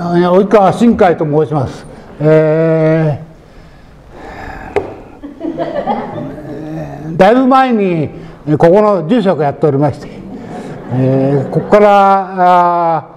[0.00, 1.84] 及川新海と申します。
[2.22, 8.08] えー、だいぶ前に
[8.58, 10.08] ここの住職やっておりまして、
[10.92, 13.08] えー、ここからあ、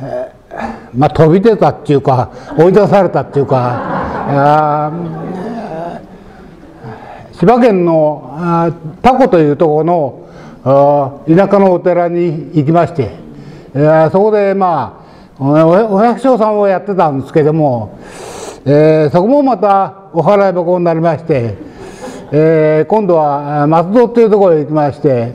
[0.00, 3.58] えー、まあ飛び出たっていうか追い出されたっていうか
[4.28, 4.92] あ
[7.32, 8.72] 千葉県の
[9.02, 13.16] タコというところの田舎のお寺に行きまして、
[13.74, 15.03] えー、そこでまあ
[15.36, 17.98] お百姓さんをやってたんですけども、
[18.64, 21.56] えー、そこもまたお払い箱になりまして、
[22.30, 25.32] えー、今度は松戸っていうところへ行きまして、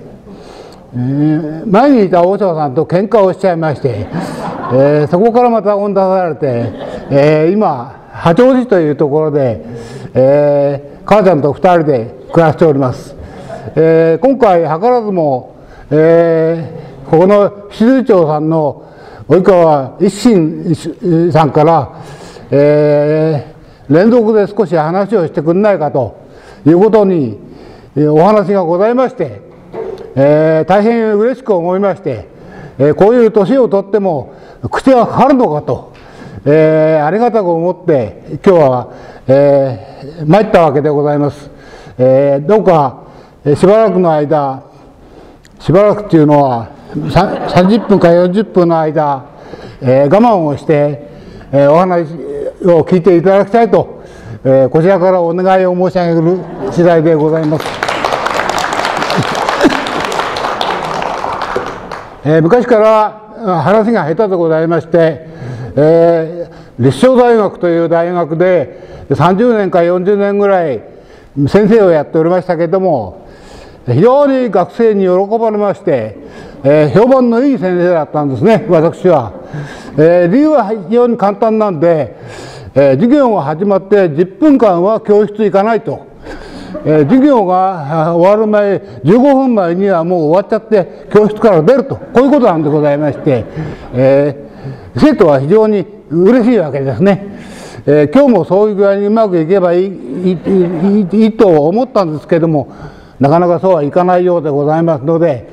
[0.93, 4.07] えー、前にいた和尚さんと喧嘩をしちゃいまして、
[4.71, 6.71] えー、そこからまた追い出されて、
[7.11, 9.65] えー、今八王子というところで、
[10.13, 13.15] えー、母ちゃんと二人で暮らしております。
[13.75, 15.57] えー、今回図らずも、
[15.91, 18.85] えー、ここの静町さんの
[19.29, 22.03] 及川一心さんから、
[22.49, 26.19] えー、連続で少し話をしてくれないかと
[26.65, 27.37] いうことに、
[27.95, 29.41] お話がございまして、
[30.15, 32.27] えー、大変嬉しく思いまして、
[32.79, 34.33] えー、こういう年をとっても
[34.71, 35.93] 口がかかるのかと、
[36.45, 38.93] えー、ありがたく思って今日は、
[39.27, 41.49] えー、参ったわけでございます。
[41.97, 43.03] えー、どうか
[43.55, 44.63] しばらくの間
[45.59, 49.23] しばらくっていうのは30分か40分の間、
[49.79, 51.07] えー、我慢をして、
[51.51, 52.05] えー、お話
[52.65, 54.03] を聞いていただきたいと、
[54.43, 56.39] えー、こちらからお願いを申し上げる
[56.71, 57.65] 次第でございます。
[62.25, 63.21] えー、昔から
[63.61, 65.27] 話が下手でございまして、
[65.75, 70.81] えー、立正大学という大学で30年か40年ぐらい
[71.47, 73.28] 先生をやっておりましたけれども
[73.93, 76.17] 非常に学生に喜ばれまして、
[76.63, 79.33] えー、評判のいい先生だったんですね、私は。
[79.97, 82.15] えー、理由は非常に簡単なんで、
[82.75, 86.07] えー、授業が始まって10分間は教室行かないと。
[86.85, 91.95] えー、授業が終わる前、15分前にはもう終わっちゃって教室から出ると。
[91.95, 93.45] こういうことなんでございまして、
[93.93, 97.39] えー、生徒は非常に嬉しいわけですね。
[97.85, 102.67] えー、今日もそういう具合にうまくいけばいいいいいいと思ったんですけども、
[103.19, 105.49] なかなかそうはいかないようでございますので、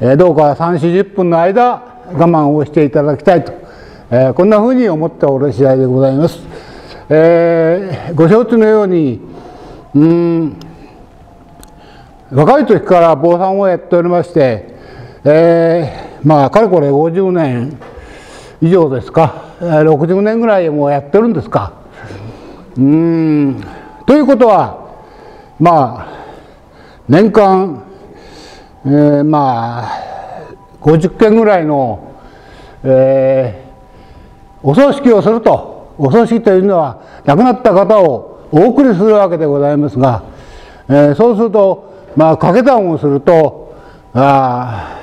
[0.00, 1.82] えどうか3、40分の間
[2.12, 3.52] 我慢をしていただきたいと、
[4.10, 6.38] えこんなふうに思っておる次第でございます。
[7.12, 9.20] えー、ご承知のように、
[9.96, 10.56] うん、
[12.30, 14.76] 若い時から坊さんをやっておりまして、
[15.24, 17.76] えー、まあ、かれこれ50年
[18.62, 21.72] 以上ですか、60年ぐらいもやってるんですか。
[22.76, 23.60] うん、
[24.06, 24.88] ということは、
[25.58, 26.19] まあ、
[27.10, 27.82] 年間、
[28.84, 30.46] えー、まあ
[30.80, 32.14] 50件ぐらいの、
[32.84, 40.22] えー、お葬式をするとお葬式というのは亡くなった方をお送りするわけでございますが、
[40.88, 43.74] えー、そうするとまあ掛け算をすると
[44.14, 44.96] あ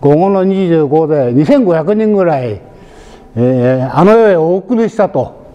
[0.00, 2.60] 午後の25で2500人ぐらい、
[3.36, 5.46] えー、あの世へお送りしたと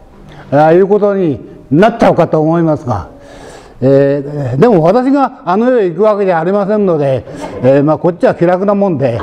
[0.51, 3.16] あいうことになっちゃうかと思いますが。
[3.79, 7.23] えー、でも私があの世へ行くわけじゃありませんので、
[7.61, 9.19] えー、まあ、こっちは気楽なもんで、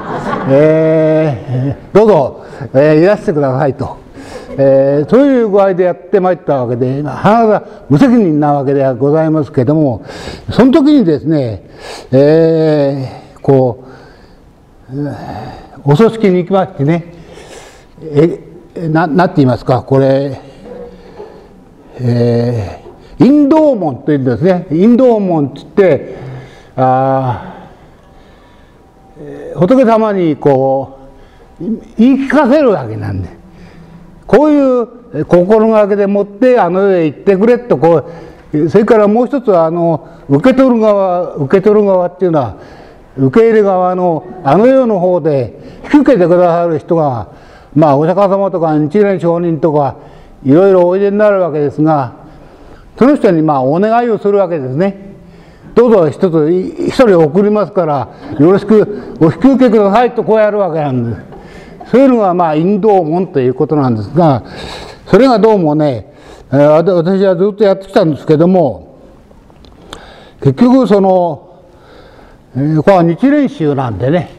[0.48, 3.98] えー、どうぞ、えー、いらしてくださいと、
[4.56, 10.04] えー、そういう具合でやってまいったわけで花が無責任なわけではございますけども
[10.50, 11.64] その時にですね、
[12.12, 13.84] えー、こ
[14.92, 15.10] う
[15.84, 17.12] お葬式に行きましてね
[18.00, 20.40] えななんて言いますかこれ
[22.00, 22.83] えー
[23.18, 24.66] インド門というんですね。
[24.70, 26.16] インド門って言って
[26.76, 27.68] あ
[29.56, 30.98] 仏様にこ
[31.60, 31.64] う
[31.96, 33.44] 言い聞かせるわけなんで。
[34.26, 38.10] こういう心がけでもってあの世へ行ってくれとこ
[38.52, 42.56] うそれからもう一つはあの受け取る側受け取る側っていうのは
[43.16, 47.28] 受け入れ側のあの世の方で引き受けてくださる人が
[47.74, 49.96] まあお釈迦様とか日蓮上人とか
[50.44, 52.23] いろいろおいでになるわけですが
[52.98, 55.14] その人にまあお願いをするわけですね。
[55.74, 58.08] どうぞ一つ一人送りますから
[58.38, 61.34] よろしくお引き受けくださいとこうやるわけなんです。
[61.90, 64.44] そういうのがまあ引導門ということなんですが
[65.06, 66.12] それがどうもね
[66.50, 68.98] 私はずっとやってきたんですけども
[70.40, 71.62] 結局その
[72.54, 74.30] これは日蓮宗なんでね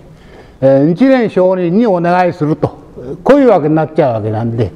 [0.61, 2.79] 日蓮上人にお願いすると
[3.23, 4.71] こういうわけになっちゃうわけなんで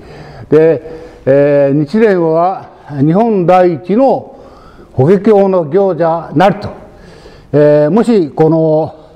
[0.49, 0.81] で、
[1.25, 4.39] えー、日蓮は日本第一の
[4.93, 6.69] 法華経の行者なりと、
[7.53, 9.11] えー、もしこの、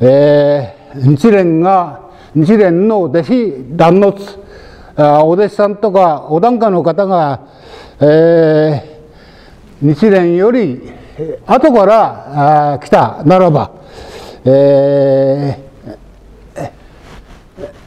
[0.00, 4.38] えー、日蓮が日蓮の弟子断のつ
[4.96, 7.46] お弟子さんとかお檀家の方が、
[8.00, 10.80] えー、日蓮より
[11.46, 13.70] 後から来たならば、
[14.44, 15.58] え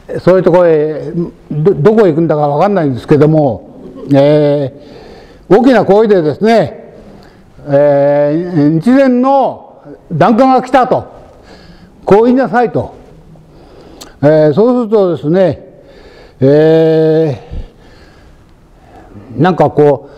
[0.06, 1.12] ー、そういうところへ
[1.50, 3.82] どどこへ行くんだか分かんないんですけども、
[4.14, 4.97] えー、
[5.50, 6.94] 大きな声でですね、
[7.66, 11.10] えー、日蓮の檀家が来たと
[12.04, 12.94] こう言いなさいと、
[14.22, 15.82] えー、そうするとですね、
[16.40, 20.10] えー、なんかこ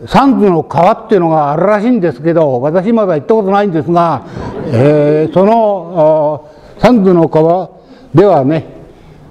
[0.00, 4.26] う三途の川っていうのがあるらしいんですけど私まだ行ったことないんですが、
[4.66, 7.70] えー、その三途の川
[8.14, 8.66] ではね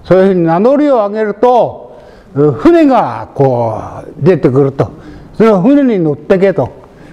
[0.03, 2.01] そういうふうに名乗りを上げると
[2.33, 5.12] 船がこう出てくると。
[5.43, 6.71] その船に乗ってけと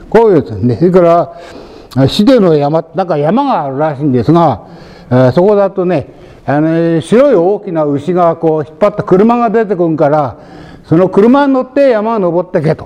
[0.09, 1.01] こういうですねそれか
[1.97, 4.69] ら市での山なんか山があるらしいんですが、
[5.11, 6.07] えー、そこだとね
[6.47, 10.39] あの白い大きな牛がこう引っ張った車が出てくるから
[10.85, 12.85] その車に乗って山を登ってけと。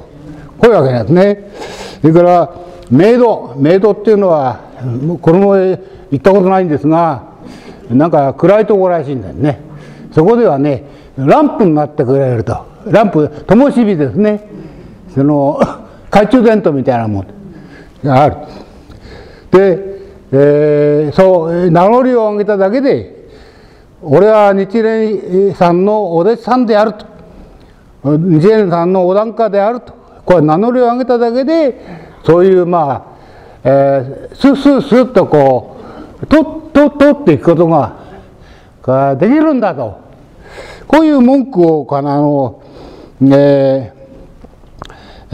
[0.56, 1.50] こういうわけなんですね。
[2.00, 2.55] それから
[2.90, 4.61] メイドメイドっていうのは
[5.20, 5.81] この前
[6.11, 7.35] 行ったことないんですが
[7.90, 9.61] なんか暗いところらしいんだよね。
[10.12, 10.85] そこではね
[11.19, 14.54] ランプになってくれるとランプ灯火ですね
[15.14, 15.58] その
[16.11, 17.25] 懐中電灯みたいなも
[18.02, 18.37] のがある。
[19.50, 19.94] で、
[20.32, 23.28] えー、そう名乗りを上げただけで
[24.02, 27.06] 俺は日蓮さんのお弟子さんであると。
[28.05, 29.94] 日蓮さんのお檀家であると。
[30.26, 31.81] これ名乗りを上げただけで
[32.25, 33.05] そういうまあ、
[33.62, 35.76] えー、スッスッスッとこ
[36.22, 37.96] うとっとっとっていくことが
[38.82, 40.02] ができるんだと。
[40.87, 42.62] こういう文句をかなあの、
[43.22, 43.94] えー、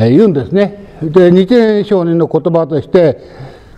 [0.08, 0.86] 言うんですね。
[1.02, 3.18] で日蓮上人の言葉として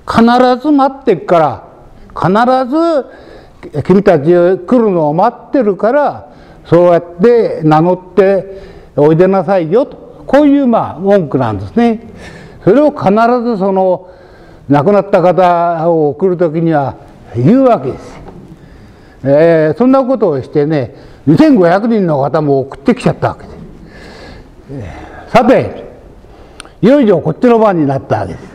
[0.07, 0.23] 必
[0.61, 1.69] ず待ってるから
[2.15, 2.31] 必
[2.71, 6.33] ず君たち来るのを待ってるから
[6.67, 8.63] そうやって名乗って
[8.97, 12.01] おいでなさいよとこういうまあ文句なんですね。
[12.65, 13.11] それを必
[13.45, 14.09] ずその
[14.69, 16.97] 亡くなった方を送る時には
[17.37, 18.21] 言うわけです。
[19.25, 20.95] えー、そんなことをしてね
[21.29, 25.33] 2500人の方も送ってきちゃったわけです。
[25.33, 25.92] さて
[26.82, 28.52] いよいよこっちの番になったわけです。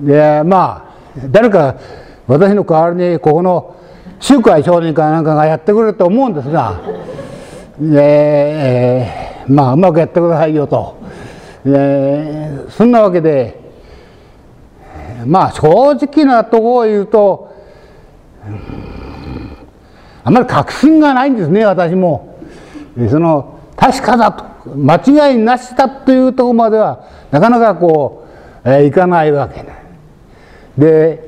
[0.00, 1.76] でまあ誰か
[2.26, 3.74] 私の代わりにここの
[4.20, 6.80] 集会少年かなんかがやってくれると思うんですが
[7.80, 10.98] えー、まあうまくやってくださいよと、
[11.64, 13.58] え、そんなわけで
[15.24, 17.54] まあ正直なところを言うと
[20.24, 22.38] あまり確信がないんですね私も
[23.08, 24.96] その確かだと間
[25.30, 28.26] 違いなしだというとこまではなかなかこ
[28.64, 29.64] う、えー、いかないわけ
[30.76, 31.22] で、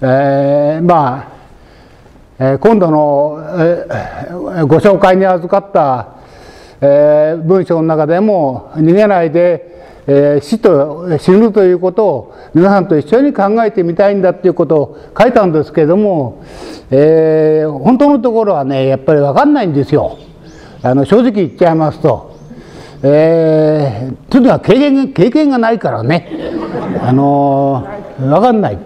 [0.00, 1.34] えー、まあ
[2.38, 3.86] え今度の、え
[4.66, 6.14] ご紹介に預かった、
[6.80, 9.72] え文章の中でも逃げないで、
[10.06, 16.44] え死と死ぬということを皆さんと一緒に考えてみたいんだということを書いたんですけども、
[16.90, 20.18] えー、本当のところはねやっぱり分かんないんですよ。
[20.86, 22.38] あの正直言っちゃいますと。
[23.02, 26.28] えー、とにかく経験経験がないからね、
[27.00, 28.78] あのー、分かんない、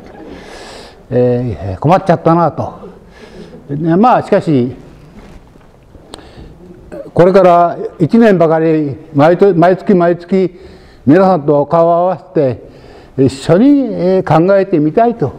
[1.10, 2.88] えー、困っちゃったなと。
[3.98, 4.76] まあしかし
[7.12, 10.56] これから1年ばかり毎毎月毎月
[11.04, 15.32] 皆さんと顔を合わせて一緒に考えてみたいと、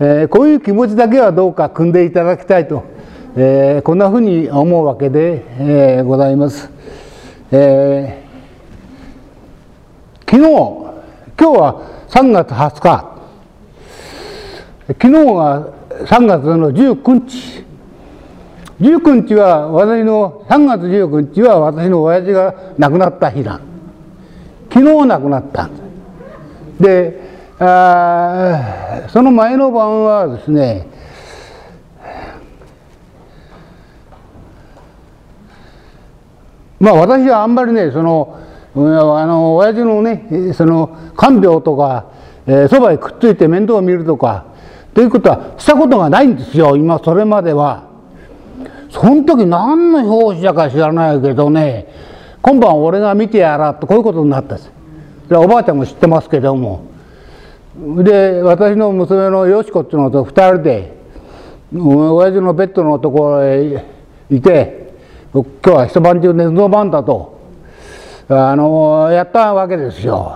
[0.00, 2.95] えこういう気持ちだけはどうか組んでいただきたいと、
[3.38, 5.44] えこんなふうに思うわけで、
[5.98, 6.70] えございます。
[7.52, 10.50] えー、昨日
[11.38, 13.16] 今日は3月20日。
[14.88, 15.68] 昨日が
[16.06, 17.66] 3月の19日。
[18.80, 23.60] 19日は私の3月19日は私の親父が亡くなった日だ。
[24.72, 25.68] 昨日亡くなった。
[26.80, 27.20] で
[27.58, 30.95] あその前の晩はですね
[36.80, 38.38] まあ私はあんまりねその
[38.74, 42.06] あの親父のねその看病とか
[42.46, 44.46] そば、えー、にくっついて面倒を見るとか
[44.94, 47.86] ということはしたことがないんですよ今それまでは。
[48.90, 51.86] その時何の表紙だか知らないけどね
[52.40, 54.70] 今晩俺が見てやらとこういうことになったんです
[55.28, 56.86] でおばあちゃんも知ってますけども
[58.02, 60.96] で私の娘のよしこっていうのと2人で
[61.74, 63.84] 親父のベッドのところへ
[64.30, 64.85] いて
[65.42, 67.38] 今日は一晩中寝の番だと
[68.28, 70.32] あのやったわけですよ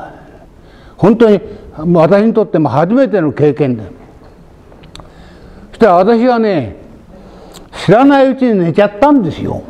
[0.96, 1.40] 本当に
[1.76, 3.84] 私にとっても初めての経験で
[5.70, 6.76] そしたら私はね
[7.84, 9.62] 知らないうちに寝ちゃったんですよ。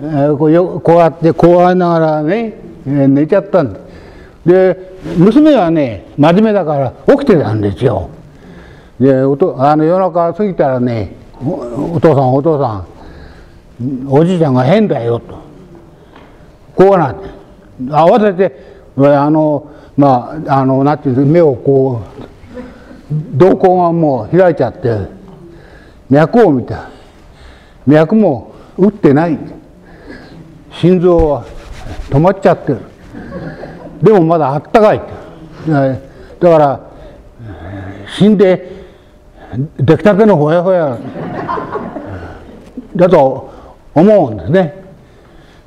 [0.00, 2.54] えー、こうよこうやってこうやりながらね、
[2.86, 3.86] えー、寝ちゃったんです。
[4.46, 8.08] で娘はね真面目だから起きてたんですよ。
[9.00, 12.86] でおとあの夜中過ぎたらねお父さんお父さん
[14.08, 15.38] おじいちゃんが変だよと。
[16.74, 17.28] こうなって。
[17.88, 22.02] 慌ててあのまああのなんていう目をこ
[23.10, 25.08] う瞳孔がもう開いちゃって
[26.08, 26.88] 脈を見た。
[27.86, 29.38] 脈も打ってない。
[30.72, 31.44] 心臓は
[32.10, 32.80] 止まっちゃってる。
[34.02, 35.00] でもまだあったかい
[35.66, 36.80] だから
[38.18, 38.84] 死んで
[39.78, 40.98] 出来たてのほやほや。
[42.94, 43.55] だと
[43.96, 44.74] 思うんですね。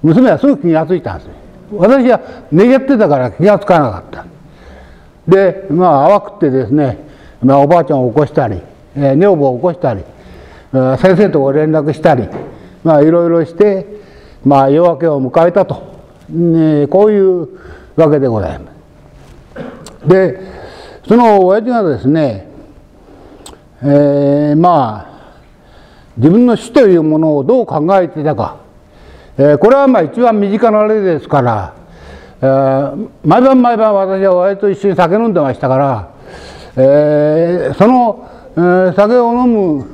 [0.01, 1.29] 娘はすぐ気が付いたんです
[1.73, 2.21] 私は
[2.51, 4.25] 寝ちゃってたから気が付かなかった。
[5.27, 6.97] でまあ淡くってですね、
[7.43, 8.61] まあ、おばあちゃんを起こしたり、
[8.95, 10.03] えー、女房を起こしたり
[10.71, 12.27] 先生と連絡したり
[12.83, 13.85] まあいろいろして
[14.43, 15.83] まあ夜明けを迎えたと、
[16.29, 17.47] ね、こういう
[17.95, 18.71] わけでございま
[20.03, 20.07] す。
[20.07, 20.39] で
[21.07, 22.47] その親父がですね、
[23.81, 25.08] えー、まあ
[26.19, 28.57] 自分の死というものをどう考えていたか、
[29.37, 31.73] えー、これはまあ一番身近な例ですから、
[32.41, 36.13] えー、毎晩毎晩私は親と一緒に酒飲んでましたから、
[36.75, 39.85] えー、その、えー、酒を飲む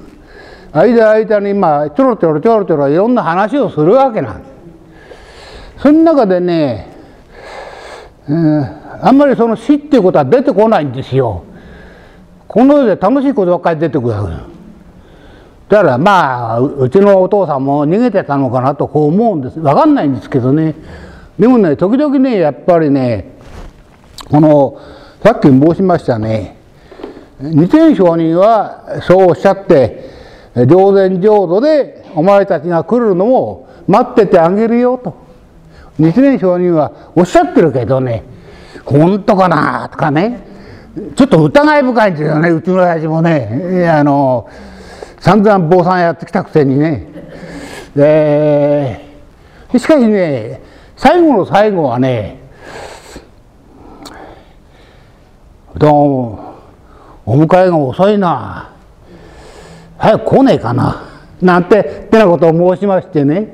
[0.74, 4.50] 間間にまあちょろちょろちょろちょろいろんな話をするわけなんで
[5.78, 5.84] す。
[5.84, 6.88] その中でね、
[8.28, 8.64] うん、
[9.00, 11.44] あんまりその死っていうことは出てこないんですよ。
[12.48, 14.55] この世で楽しいことばっかり出てくるわけです
[15.70, 19.60] だからまあうちのお父さんも逃げてたのかなとこう思うんです。
[19.60, 20.76] 分かんないんですけどね。
[21.40, 23.34] でもね時々ねやっぱりね
[24.30, 24.80] この
[25.24, 26.56] さっき申しましたね。
[27.40, 30.10] 二天上人はそうおっしゃって
[30.68, 35.26] 上善浄土でお前たちが来るのを待っててあげるよと。
[35.98, 38.24] 日蓮上人はおっしゃってるけどね
[38.86, 40.48] 本当かなとかね。
[41.16, 43.90] ちょっと疑い深いんですよねうちの親父もね。
[43.90, 44.48] あの
[45.26, 47.08] 散々坊さんやってきたくせにね。
[47.96, 49.02] で
[49.76, 50.62] しかしね
[50.96, 52.38] 最後の最後はね
[55.76, 56.56] どうも
[57.26, 58.72] お迎えが遅いな。
[59.98, 61.10] 早く来ねえかな。
[61.42, 63.52] なんてってなことを申しましてね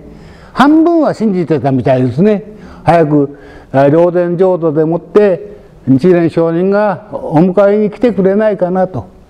[0.52, 2.44] 半分は信じてたみたいですね。
[2.84, 3.40] 早く
[3.72, 5.56] 霊殿浄土でもって
[5.88, 9.21] 日蓮上人がお迎えに来てくれないかなと。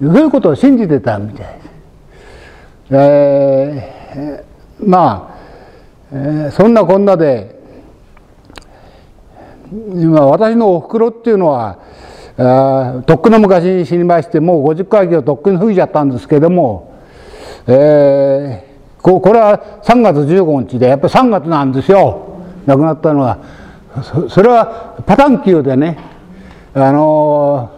[0.00, 1.76] そういうことを信じてたみたいです。
[2.90, 5.36] えー、まあ、
[6.12, 7.56] えー、そんなこんなで
[9.72, 11.78] 今私のおふくろっていうのは
[12.38, 16.94] あとっくの昔に死にましてもう50回以上とっくに吹いちゃったんですけども、
[17.66, 23.38] えー、ここれは3月15日でやっぱり3月なんですよ亡くなったのは
[24.28, 25.98] それはパタン級でね
[26.74, 27.72] あの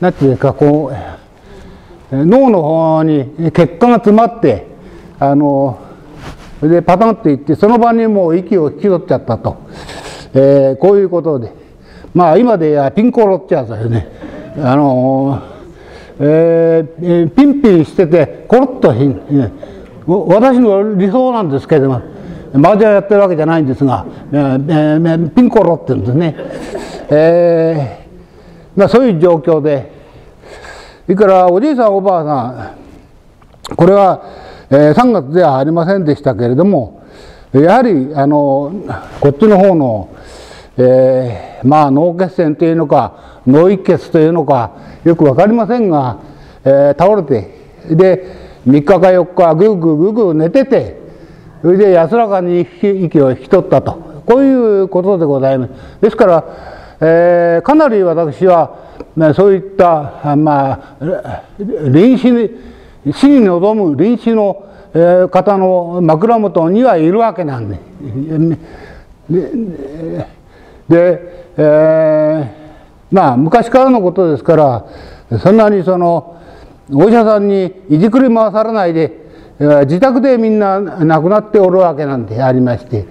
[0.00, 1.13] なんていうかこう
[2.10, 4.66] 脳の方に血管が詰まって
[5.18, 5.80] あの
[6.62, 9.56] でパタンっていってその場にもう息を引き取っちゃったと、
[10.34, 11.64] えー、こういうことで。
[12.14, 14.08] まあ今でやピンコロってやつですね。
[14.62, 15.42] あの
[16.20, 19.20] えー、ピンピンしててコロッとひん。
[20.06, 22.02] 私の理想なんですけれども
[22.54, 26.36] 麻雀やってるわけじゃないんですが、えー、ピンコロって言うんですね、
[27.10, 29.90] えーまあ、そういう状況で
[31.06, 32.24] それからおじいさんおばあ
[33.66, 34.22] さんこれは、
[34.70, 37.02] えー、3月ではありませんでしたけれども
[37.52, 38.72] やはりあの
[39.20, 40.14] こっちの方の
[40.76, 44.72] えー、まあ脳血栓というのか脳一血というのか
[45.04, 46.18] よく分かりませんが、
[46.64, 48.24] えー、倒れてで
[48.66, 50.98] 3日か4日ぐぐぐぐ寝てて
[51.62, 55.72] それで安らかに息を引き取ったとこういうことでございます。
[56.00, 56.44] ですから、
[57.00, 58.83] えー、かなり私は、
[59.16, 62.50] まあ、そういった、まあ、臨死に
[63.12, 64.70] 死に臨む臨死の、
[65.30, 67.78] 方の枕元にはいるわけなんで。
[69.28, 70.26] で
[70.88, 76.40] で、えー、まあ昔からのことですからそんなにその
[76.92, 79.24] お医者さんにいじくり回されないで
[79.58, 83.06] 自宅でみんな亡くなっておるわけなんでありまして、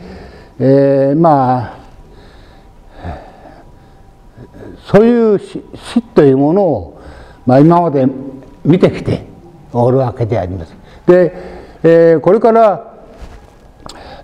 [0.59, 1.82] えー、まあ
[4.85, 7.01] そういう死というものを、
[7.45, 8.05] まあ、今まで
[8.65, 9.25] 見てきて
[9.71, 10.75] おるわけであります。
[11.05, 11.33] で、
[11.83, 12.93] えー、これから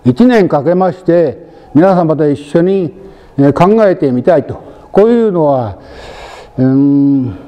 [0.04, 2.94] 1年かけまして皆様と一緒に
[3.54, 4.54] 考えてみたいと
[4.92, 5.78] こういうのは
[6.56, 7.38] うん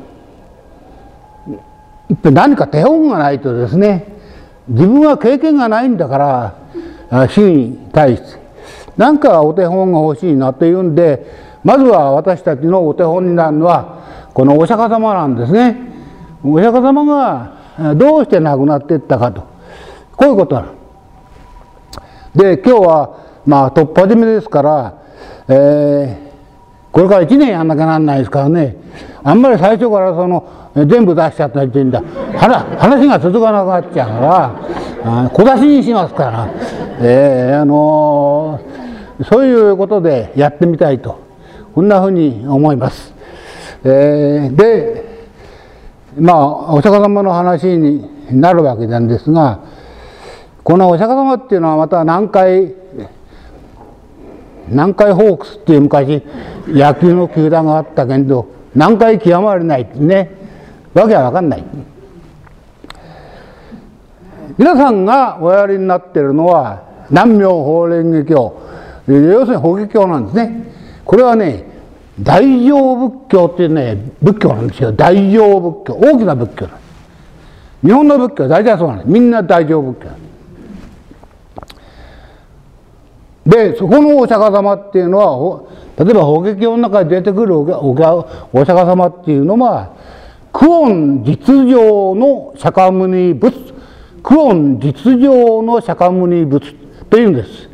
[2.22, 4.06] 何か手本がないとですね
[4.68, 6.18] 自分は経験がないんだか
[7.10, 8.40] ら主に対して
[8.96, 11.26] 何かお手本が欲しいなというんで
[11.64, 15.76] まずは私たちのお手本になるのはこのお釈迦様なんですね。
[16.44, 19.42] お釈迦様がどうして亡くなっていったかと。
[20.16, 20.74] こういうことなの。
[22.34, 25.02] で今日はまあ突破締めですから、
[25.48, 28.76] えー、これから1年やんなきゃなんないですからね。
[29.22, 32.02] あんまり最初からその全部出しちゃったりって言うんだ。
[32.78, 34.20] 話が続かなくなっちゃうか
[35.04, 36.48] ら小出しにしますから、
[37.00, 41.21] えー、あのー、そういうことでやってみたいと。
[41.74, 43.14] こんなふうに思います。
[43.84, 45.04] えー、で
[46.18, 49.60] まあお釈迦様の話になるわけなんですが
[50.62, 52.74] このお釈迦様っていうのはまた南海
[54.68, 56.22] 南海ホークスっていう昔
[56.68, 60.30] 野球の球団があったけど南海極まれないってね
[60.94, 61.64] わけは分かんない。
[64.58, 68.62] 皆さんがおやりになっているのは南明法蓮華経。
[69.08, 70.72] 要するに法華経なんですね。
[71.12, 71.66] これはね
[72.18, 74.92] 大乗仏教っていうね仏教なんですよ。
[74.92, 75.94] 大乗仏教。
[75.96, 76.68] 大きな仏教
[77.82, 80.08] 日本の仏教は大体そうなんですみんな大乗仏教
[83.44, 85.62] でそこのお釈迦様っていうのは
[86.02, 87.94] 例えば法華経の中に出てくるおお
[88.64, 89.94] 釈迦様っていうのは
[90.50, 93.54] クオン実情の釈迦牟尼仏。
[94.22, 96.74] クオン実情の釈迦牟尼仏
[97.10, 97.68] というんです。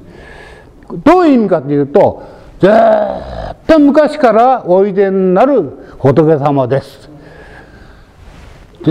[1.04, 5.62] どういう意味かというとずっと昔からおいでになる
[5.98, 7.08] 仏様です。
[8.82, 8.90] ず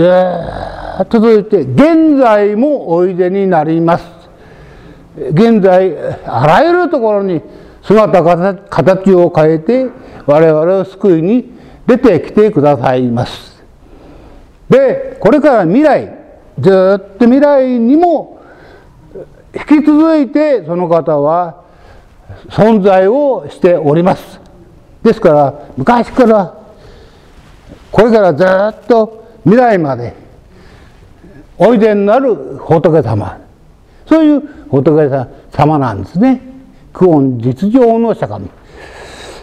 [1.02, 4.04] っと続いて現在もおいでになります。
[5.32, 5.94] 現在
[6.26, 7.42] あらゆるところに
[7.82, 9.86] 姿形を変えて
[10.26, 11.52] 我々を救いに
[11.86, 13.62] 出てきてくださいます。
[14.68, 16.14] でこれから未来
[16.58, 18.42] ずっと未来にも
[19.54, 21.64] 引き続いてその方は
[22.50, 24.40] 存在をしております。
[25.02, 26.54] ですから昔から
[27.90, 30.14] これからずっと未来まで
[31.56, 33.38] おいでになる仏様。
[34.06, 36.40] そういう仏様なんですね。
[36.92, 38.40] 久遠実情の釈迦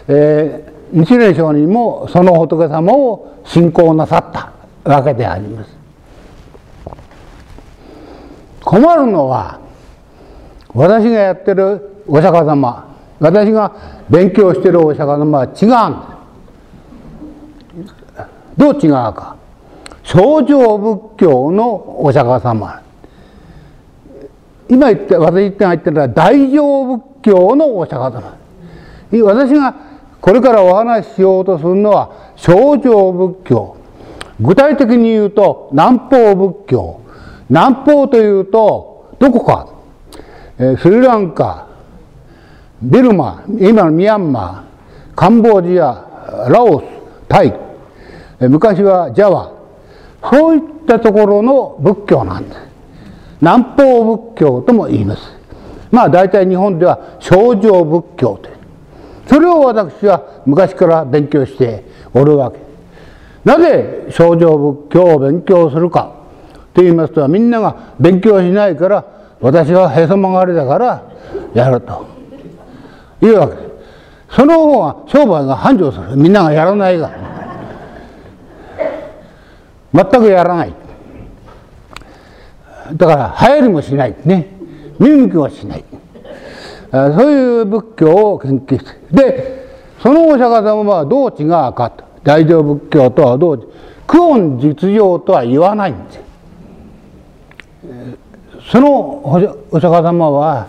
[0.08, 4.52] えー、日蓮上人もその仏様を信仰なさった
[4.88, 5.76] わけであります。
[8.62, 9.60] 困るのは
[10.74, 12.86] 私がやってるお釈迦様。
[13.18, 13.72] 私が
[14.10, 16.16] 勉強してるお釈迦様は違うん
[18.56, 19.36] どう違うか。
[20.04, 22.82] 象徴仏教のお釈迦様。
[24.68, 28.36] 今言って私が言ってるのは大乗仏教のお釈迦様。
[29.24, 29.74] 私が
[30.20, 33.76] これからお話ししようとするのは象徴仏教。
[34.40, 37.00] 具体的に言うと南方仏教。
[37.48, 39.68] 南方というとどこか、
[40.58, 41.65] えー、スリランカ。
[42.82, 46.84] ビルマ今のミャンマーカンボジアラオス
[47.28, 47.54] タイ、
[48.40, 49.52] 昔はジャワ
[50.30, 52.60] そういったところの仏教なんです
[53.40, 55.22] 南方仏教とも言います。
[55.90, 58.56] まあ大体日本では症状仏教という。
[59.26, 62.58] それを私は昔から勉強しておるわけ。
[63.44, 66.12] なぜ症状仏教を勉強するか
[66.74, 69.04] と言いますとみんなが勉強しないから
[69.40, 71.02] 私はへそ曲がりだから
[71.54, 72.15] やると。
[73.22, 73.54] いうわけ。
[73.54, 73.66] です
[74.36, 76.16] その方が商売が繁盛する。
[76.16, 77.10] みんながやらないが
[79.94, 80.74] 全くやらない。
[82.94, 84.16] だから流行りもしない。
[84.24, 84.48] ね。
[84.98, 85.84] 見向きもしない。
[86.90, 88.98] そういう仏教を研究して。
[89.10, 89.66] で
[90.02, 92.06] そのお釈迦様はどう違うかと。
[92.26, 93.72] 大乗仏教とはどう
[94.04, 96.20] 苦音実情とは言わないんです
[98.72, 99.24] その
[99.70, 100.66] お釈迦様は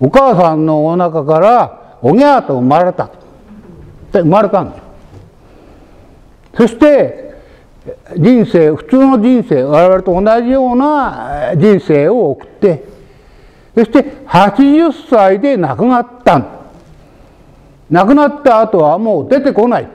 [0.00, 3.10] お母さんのお腹からおぎゃーと生まれた。
[4.12, 4.82] 生まれたんです
[6.56, 7.34] そして
[8.16, 12.84] 人生普通の人生我々と同じような人生を送って
[13.74, 16.56] そして80歳で亡くなった
[17.90, 19.88] 亡くなった後はもう出てこない。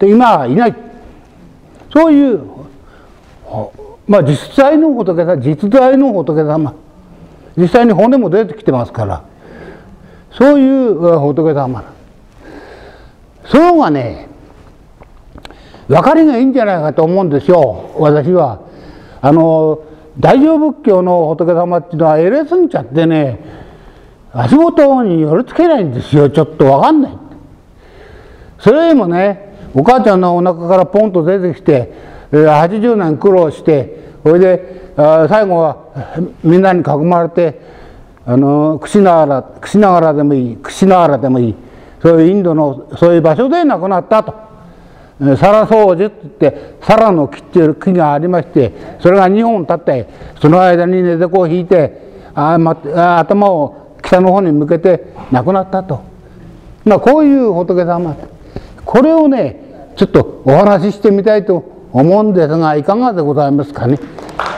[0.00, 0.74] で今はいない。
[1.92, 2.40] そういう
[4.08, 6.74] まあ実際の仏様実在の仏様。
[7.56, 9.24] 実際に骨も出てきてますから
[10.32, 11.84] そういう仏様。
[13.44, 14.28] その方がね
[15.88, 17.94] 分かりがいいんじゃないかと思うんですよ。
[17.98, 18.60] 私は。
[19.20, 19.84] あの
[20.18, 23.40] 大乗仏教の仏様っていうのはえれすぎちゃってね
[24.32, 26.30] 足元に寄りつけないんですよ。
[26.30, 27.12] ちょっと分かんない。
[28.58, 31.92] それよりもねお母ちゃんのお腹からポンと出てきて
[32.30, 35.76] 80年苦労してそれで最後は
[36.42, 37.60] みんなに囲まれて
[38.24, 41.54] あの串ながら串ながらでもいい串ながらでもいい
[42.02, 44.52] そういうインドのそういう場所で亡くなったと。
[45.36, 50.08] サラ掃除って言ってサラの木っていう木がありましてそれが2本立って
[50.40, 51.92] その間に寝床を引いて
[52.34, 52.76] あ、ま、
[53.18, 56.02] 頭を北の方に向けて亡くなったと、
[56.84, 58.16] まあ、こういう仏様
[58.84, 64.00] これをねちょっとお話ししてみたいと思うんですがいかがでございますかね？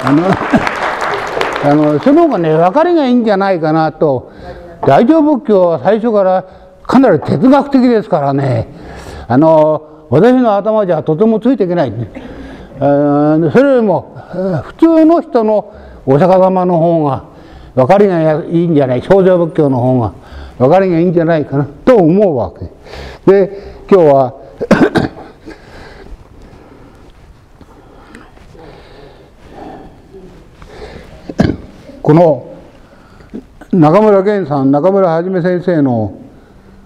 [0.05, 0.23] あの
[1.71, 4.31] あのその方がね分かりがいいんじゃないかなと。
[4.87, 6.45] 大乗仏教は最初から
[6.87, 8.69] かなり哲学的ですからね。
[9.27, 12.09] あの私の頭じゃとてもついていけない、ね、
[12.79, 14.15] それよりも
[14.63, 15.73] 普通の人の
[16.05, 17.25] お釈迦様の方が
[17.75, 19.03] 分かりがいいんじゃない。
[19.03, 20.13] 少女仏教の方が
[20.59, 22.71] 分かりがいいんじゃないかなと思うわけ。
[23.31, 24.35] で今日は
[32.05, 32.55] この
[33.73, 36.21] 中村源さん中村はじめ先生の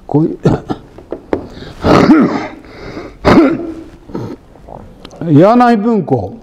[0.07, 0.39] こういう
[5.41, 6.39] 柳井文庫。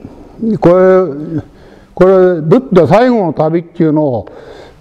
[0.59, 1.41] これ
[1.93, 4.27] これブッダ最後の旅っていうのを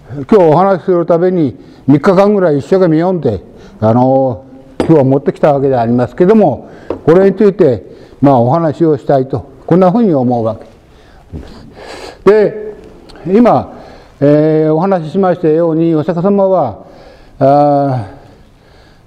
[0.09, 1.55] 今日お話しするために
[1.87, 3.45] 3日間ぐらい一生懸命読んで
[3.79, 4.45] あの
[4.79, 6.69] 今日は持ってきたわけでありますけども
[7.05, 7.85] これについて
[8.19, 10.59] まあお話をしたいとこんなふうに思うわ
[12.25, 12.75] けで
[13.25, 13.74] 今
[14.21, 16.85] えー、お話ししましたようにお釈迦様は
[17.39, 18.11] あ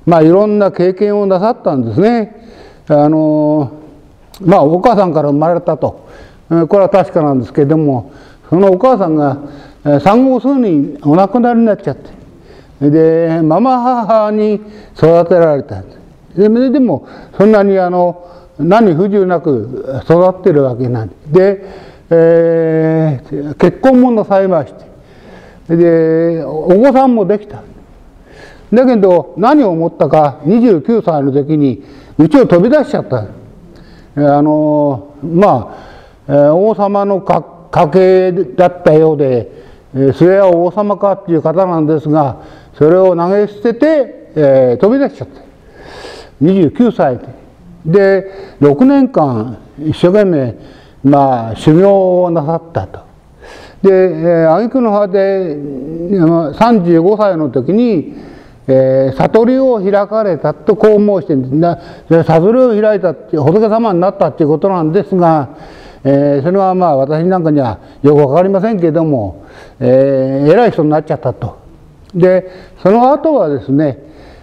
[0.05, 2.35] まあいろんな経験をなさったんですね。
[2.89, 3.73] あの
[4.41, 6.09] まあお母さんから生まれたと
[6.49, 8.13] これは確かなんですけれども
[8.49, 9.39] そのお母さんが
[10.01, 11.97] 産後数人お亡くなりになっちゃっ
[12.81, 14.55] てでママ母に
[14.97, 15.83] 育てられた
[16.37, 18.25] ででもそんなにあの
[18.59, 21.65] 何不自由なく育ってるわけなんで、
[22.11, 24.88] えー、結婚もなさいまして
[25.77, 27.63] でお子さんもできた。
[28.73, 31.83] だけど何を思ったか29歳の時に
[32.19, 33.27] うちを飛び出しちゃった。
[34.17, 35.75] あのま
[36.27, 39.53] あ王様の家系だったようで
[40.15, 42.43] それは王様かっていう方なんですが
[42.77, 45.43] それを投げ捨てて、えー、飛び出しちゃった。
[46.43, 47.39] 29歳で。
[47.87, 50.55] で6年間一生懸命
[51.05, 53.08] まあ修行をなさったと。
[53.83, 58.15] で、えー、挙句の果て35歳の時に、
[58.67, 61.77] えー、悟りを開かれたとこう申してるんで
[62.09, 65.57] す悟りを開いたって仏様になったっていうことなんですが、
[66.05, 69.47] えー、それはまあ私なんかにはよく分かりませんけども、
[69.81, 71.67] えー、偉い人になっちゃったと。
[72.15, 72.51] で
[72.83, 73.99] その後はですね、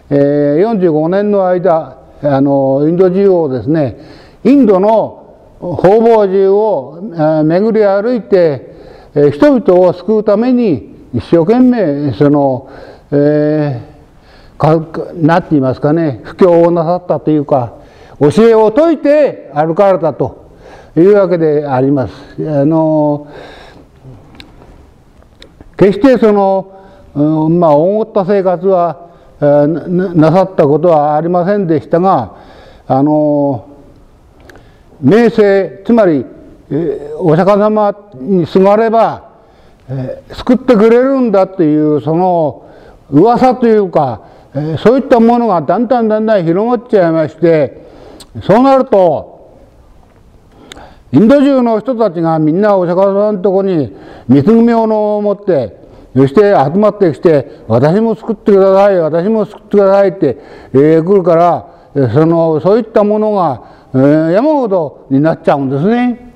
[0.10, 3.98] えー、45年の間あのインド中をですね
[4.44, 5.24] インドの
[5.60, 8.75] 方々中を巡り歩いて
[9.16, 12.70] え人々を救うために一生懸命その、
[13.12, 17.76] えー、かなって言いますかね布教をなさったというか
[18.20, 20.52] 教えを説いて歩かれたと
[20.98, 22.14] いうわけであります。
[22.40, 23.28] あの
[25.78, 26.72] 決してその、
[27.16, 32.38] うん、まあ大った生活はなさったことはありませんでしたが
[32.88, 33.68] あの
[35.02, 36.26] 名声つまり
[37.20, 39.30] お釈迦様にすがれば、
[39.88, 42.70] えー、救ってくれるんだというその
[43.12, 47.86] 噂というか、えー、そういったものがだんだんだんだん広まっちゃいまして
[48.44, 49.36] そうなると
[51.12, 53.96] インド中の人たちがみんなお釈迦様のとこに
[54.28, 60.38] 貢ぎ物を持ってそして集まってきて私も救ってください私も救ってくださいって、
[60.74, 66.35] えー、来るからそのそういったものが、えー、山ほどになっちゃうんですね。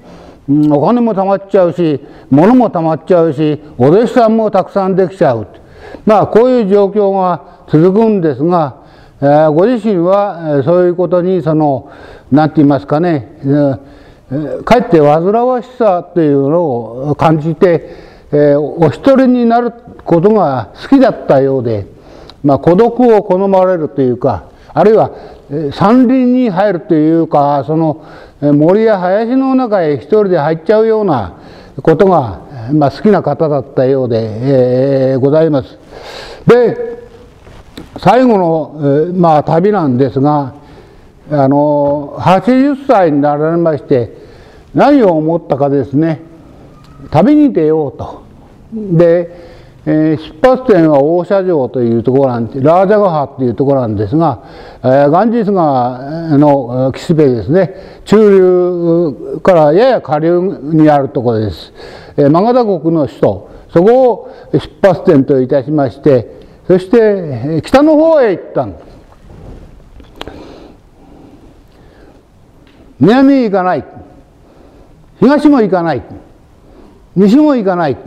[0.71, 5.47] お金も貯まっちゃうし物も貯まっちゃうしお弟子さんもたくさんできちゃう。
[6.05, 8.77] まあこういう状況が続くんですが、
[9.53, 11.91] ご自身はそういうことにその
[12.31, 13.38] 何て言いますかね、
[14.65, 16.62] かえって煩わしさというの
[17.12, 17.95] を感じて、
[18.31, 19.71] お一人になる
[20.03, 21.88] ことが好きだったようで、
[22.43, 25.12] まあ、孤独を好まれるというかあるいは
[25.73, 28.05] 山林に入るというかその
[28.41, 31.38] 森や林の中へ一人で入っちゃうような
[31.82, 32.41] ことが、
[32.73, 35.78] まあ、好きな方だったようで、えー、ございます。
[36.47, 36.99] で
[37.97, 40.56] 最後の、まあ、旅なんですが
[41.32, 44.17] あの80歳になられまして
[44.73, 46.21] 何を思ったかですね
[47.12, 48.23] 旅に出ようと。
[48.73, 49.49] で、
[49.86, 54.43] 出発点は大社城というところなんでラージャガハというところなんですが、
[54.84, 61.72] えー、ガンジス川の岸辺ですね中流からやや下流にあるところです、
[62.17, 63.50] えー、マガダ国の首都。
[63.72, 66.28] そこを出発点といたしまして
[66.65, 68.74] そして北の方へ行ったん。
[68.74, 68.86] です
[73.00, 73.86] 南へ行かない。
[75.19, 76.04] 東も行かない。
[77.15, 77.98] 西も行かない。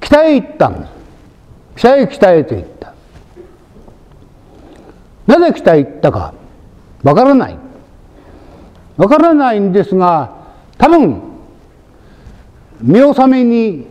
[0.00, 0.80] 北へ行ったん。
[0.80, 0.92] です
[1.76, 2.94] 北へ北へと行った。
[5.26, 6.32] なぜ北へ行ったか
[7.02, 7.63] わからない。
[8.96, 10.36] わからないんですが
[10.78, 11.22] 多分
[12.80, 13.86] 見納めに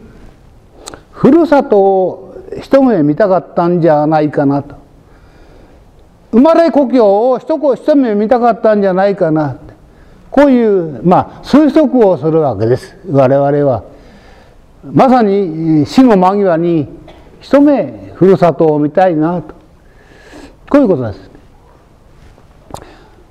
[1.12, 4.76] ふるさとを一目見たかったんじゃないかなと
[6.32, 9.60] 生まれ故郷を一目見たかったんじゃないかな
[10.32, 13.84] こういうまあ推測をするわけです我々は。
[14.84, 16.90] まさに死の間際に
[17.40, 19.56] 一目ふるさとを見たいなと
[20.70, 21.32] こういうことです。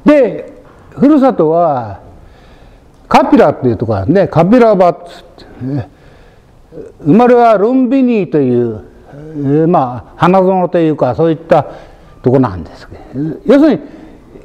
[0.04, 0.61] で
[0.98, 2.00] ふるさとは
[3.08, 4.28] カピラっていうところですね。
[4.28, 5.24] カピラバッツ
[7.04, 11.66] 生まれはルンビニーというまあ花園というかそういった
[12.22, 12.88] とこなんです
[13.44, 13.80] 要するに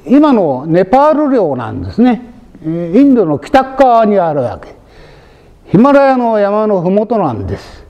[0.07, 2.33] 今のネパール領なんですね。
[2.63, 4.75] インドの北側にあるわけ。
[5.69, 7.85] ヒマラヤの山の麓なんです。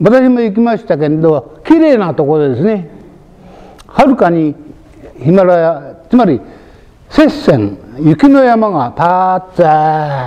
[0.00, 2.90] 私も行きましたけれど綺麗なところですね。
[3.86, 4.54] はるかに
[5.18, 6.40] ヒマラヤつまり
[7.10, 10.24] 雪線雪の山がパーッ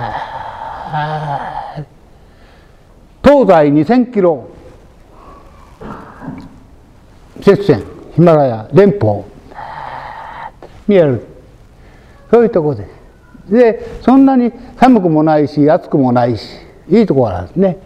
[3.22, 4.48] 東西2000キロ
[7.46, 9.24] 雪線ヒマラヤ連峰
[10.86, 11.26] 見える
[12.30, 12.86] そういうところで
[13.46, 16.48] すでそんなに寒くもないし暑くもないし
[16.90, 17.78] いいところなんですね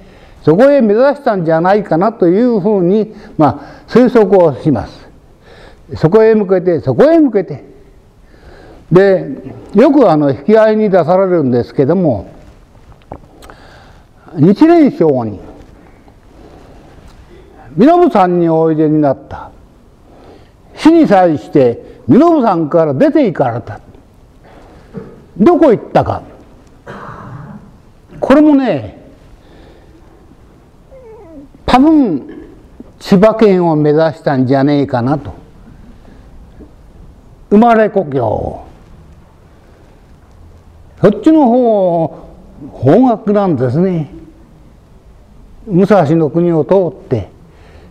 [0.43, 5.09] そこへ目指したんじゃないかなというふうに、まあ、推測をします
[5.97, 7.72] そこへ向けてそこへ向けて
[8.93, 9.27] で
[9.75, 12.31] よくあの引き合いに出されるんですけども
[14.37, 15.41] 日蓮賞に
[17.75, 19.51] 身延さんにおいでになった。
[20.77, 23.81] 死に際して身延さんから出て行かれた。
[25.39, 26.23] どこ行ったか。
[28.21, 29.01] これもね
[31.65, 32.29] 多分
[32.99, 35.33] 千葉県を目指したんじゃねえかなと。
[37.49, 38.65] 生まれ故郷
[41.03, 42.07] そっちの方
[42.73, 44.09] 方角なんですね。
[45.67, 47.29] 武蔵の国を通って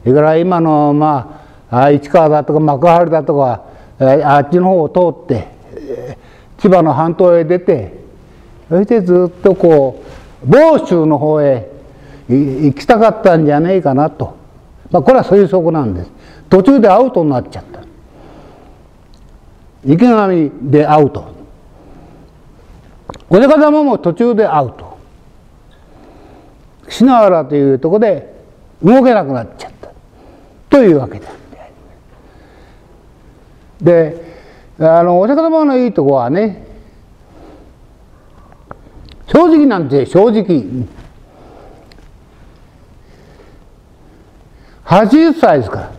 [0.04, 3.65] それから今のまあ市川だとか幕張だとか
[4.00, 5.47] あっちの方を通って
[6.58, 7.93] 千葉の半島へ出て
[8.69, 10.04] そしてずっとこ
[10.43, 11.69] う房州の方へ
[12.30, 14.38] 行きたかったんじゃねえかなと、
[14.89, 16.12] まあ、これは推測なんです。
[16.50, 17.82] 途中でアウトになっちゃった。
[19.86, 21.40] 池上でアウト。
[23.33, 24.97] お釈迦様も途中でアウト。
[26.89, 28.35] 篠原というとこで
[28.83, 29.89] 動けなくなっちゃった。
[30.69, 31.21] というわけ
[33.81, 34.21] で
[34.77, 36.67] あのお釈迦様のいいとこはね
[39.27, 40.65] 正直なんて正直。
[44.83, 45.91] 80歳ですから。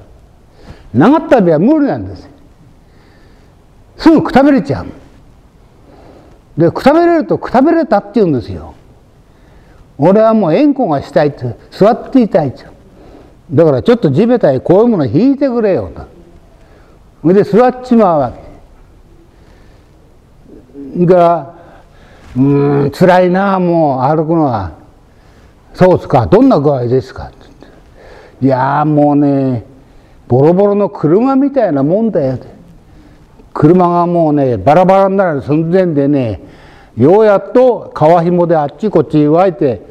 [0.93, 2.29] 長旅は無理なんです。
[3.97, 4.87] すぐくたべれちゃう。
[6.57, 8.75] でくたべれるとくたべれたって言うんですよ。
[9.99, 12.65] 俺はもう円弧がしたいって座っていたいって。
[13.51, 16.07] だからちょっと地べたへこういうもの引いてくれよと。
[17.23, 18.33] それで座っちまうわ
[20.97, 21.07] け。
[21.07, 21.55] が
[22.37, 22.41] う
[22.87, 24.73] ん辛いなもう歩くのは。
[25.75, 26.27] そうですか。
[26.27, 27.31] どんな具合ですか？
[28.41, 29.65] いやもうね
[30.29, 32.35] ボロボロの車みたいなもんだよ。
[32.35, 32.47] って
[33.53, 35.43] 車がもうねバラバラになる。
[35.43, 36.41] 寸前でね
[36.97, 39.83] ようやっと川紐であっちこっち湧いて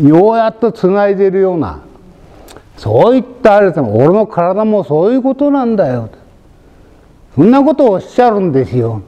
[0.00, 1.80] ようやっとつないでるような
[2.76, 6.10] そういったあれです俺の体もそういうことなんだよ。
[7.34, 9.02] そんなことをおっしゃるんですよ。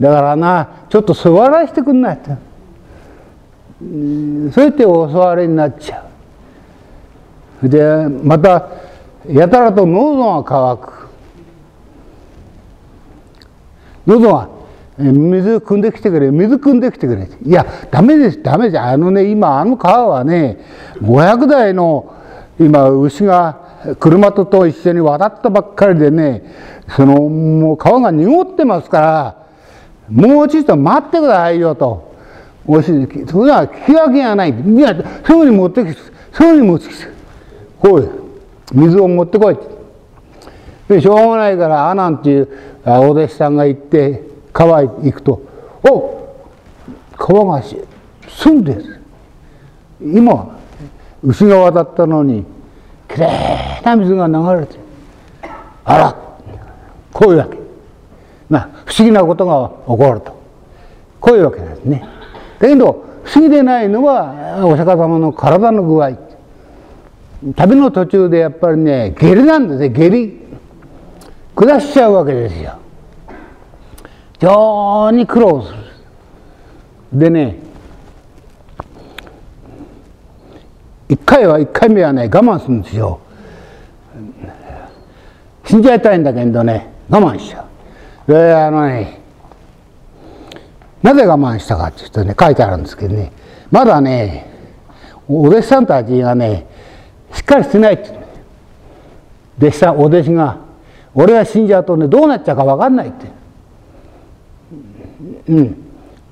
[0.00, 2.30] だからなちょっと座らせてくんないと。
[4.52, 6.04] そうやってお座りになっちゃ
[7.62, 7.68] う。
[7.68, 8.68] でまた
[9.28, 11.01] やたらと喉が渇く。
[14.06, 14.48] 喉が
[14.98, 20.58] 水汲んできてくれ水汲んできてくれいやダメですダメじゃあのね今あの川はね
[21.00, 22.14] 500台の
[22.60, 26.42] 今牛が車とと一緒に渡ったばっかりでね
[26.94, 29.42] そのもう川が濁ってますから
[30.08, 32.12] もうちょっと待ってくださいよと。
[32.66, 32.86] おし
[33.28, 34.50] それは聞き分けがない。
[34.50, 35.98] いや、すぐに持ってきて
[36.32, 37.06] すぐに持ってきて、
[37.80, 38.10] こういう、
[38.72, 39.81] 水を持ってこいって。
[40.92, 42.48] で、しょうがないから、アナンっていう
[42.84, 45.42] お弟子さんが行って、川へ行くと、
[45.88, 46.36] お
[47.16, 47.64] 川が
[48.28, 49.00] 澄んでる。
[50.00, 50.58] 今、
[51.24, 52.44] 牛が渡ったのに、
[53.08, 54.76] きれいな水が流れて
[55.84, 56.16] あら、
[57.12, 57.58] こういうわけ。
[58.48, 60.42] まあ、不思議なことが起こると。
[61.20, 62.04] こういうわけですね。
[62.58, 66.12] だけど、不思議でないのは、お釈迦様の体の具合。
[67.56, 70.42] 旅の途中でやっぱりね、下痢なんですね、下痢。
[71.54, 72.78] 下しちゃうわけですよ。
[74.34, 75.78] 非常に苦労する。
[77.12, 77.56] でね、
[81.08, 83.20] 一回は、一回目はね、我慢するんですよ。
[85.64, 87.64] 死んじゃいたいんだけどね、我慢しちゃ
[88.26, 88.32] う。
[88.32, 89.20] で、あのね、
[91.02, 93.32] なぜ我慢したかっていうとね、書いてあるんですけどね、
[93.70, 94.46] まだね、
[95.28, 96.66] お弟子さんたちがね、
[97.32, 98.10] しっかりしてないって
[99.58, 100.56] 弟子さん、お弟子が、
[101.14, 103.26] 俺が死んじゃうとね、どうなっちゃうか分かんないって。
[105.48, 105.76] うん。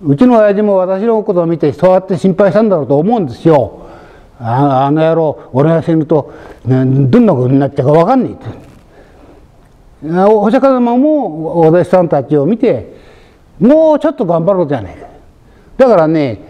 [0.02, 3.86] うちの親父も私のことを見て、そうやって心配したんだろうと思うんですよ。
[4.40, 6.32] ああの野郎、俺が死ぬと、
[6.64, 8.46] ね、どんなことになっちゃうか分かんないって。
[10.02, 12.94] お釈迦様もお弟子さんたちを見て、
[13.58, 15.06] もうちょっと頑張ろうじゃないか。
[15.76, 16.40] だからね、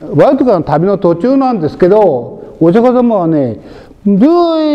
[0.00, 3.58] ワイトカの旅の途中なんですけど、お釈迦様はね、
[4.06, 4.18] 随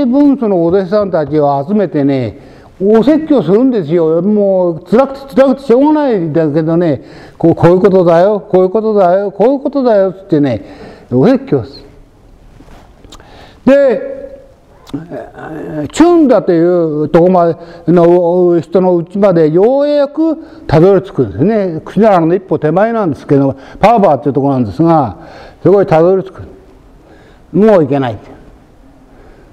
[0.05, 2.46] 分そのお弟子さんたちを集めてね、
[2.79, 4.21] お説教するんですよ。
[4.21, 7.01] もう辛くて辛くてしょうがないんだけどね、
[7.37, 10.63] こうこういうことだよ、こういうことだよ、こういうことだよってね、
[11.11, 11.83] お説教す
[13.65, 13.73] る。
[13.73, 14.17] で、
[15.91, 21.81] チュンダというとこまでの人のうちまでようやくたどり着くんですね。
[21.83, 25.17] クシナラの一歩手前なんですけど、パーバーっていうところなんですが、
[25.63, 26.43] そこにたどり着く。
[27.51, 28.17] もういけない。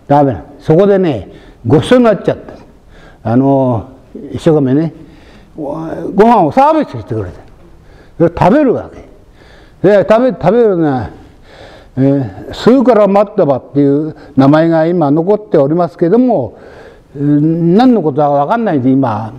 [0.07, 0.45] ダメな。
[0.61, 1.33] そこでね、
[1.67, 2.64] ごちそうになっちゃった。
[3.25, 3.89] あの、
[4.33, 4.93] 一生懸命ね、
[5.57, 7.39] ご飯をサービスしてくれて。
[8.19, 8.91] 食べるわ
[9.83, 9.89] け。
[9.89, 11.11] で、食べ、食べるね、
[11.97, 16.59] えー、スーカラマッタバっていう名前が今残っておりますけども、
[17.15, 19.33] 何のことだか分かんないんで今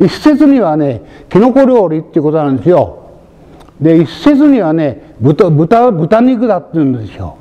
[0.00, 3.20] 一説にはねきのこ料理っていうことなんですよ
[3.78, 7.36] で一説にはね豚豚豚肉だっていうんですよ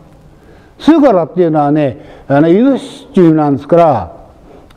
[0.78, 4.23] スーカラっていうのはねあのイノシシなんですから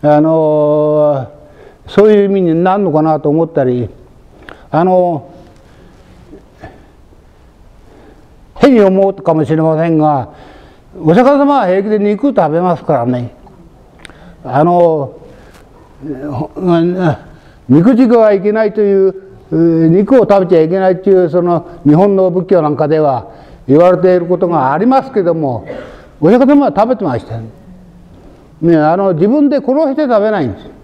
[0.06, 1.32] あの
[1.88, 3.88] そういう意味になるのかなと思ったり
[4.70, 5.32] あの
[8.56, 10.32] 変に思うかもしれませんが
[11.00, 13.34] お釈迦様は平気で肉食べますからね。
[14.44, 15.18] あの
[17.68, 23.32] 肉軸はいけないという肉を食べちゃいけないというその日本の仏教なんかでは
[23.66, 25.66] 言われていることがありますけども
[26.20, 27.65] お釈迦様は食べてましたね。
[28.60, 30.76] ねあの自分で殺して食べないんです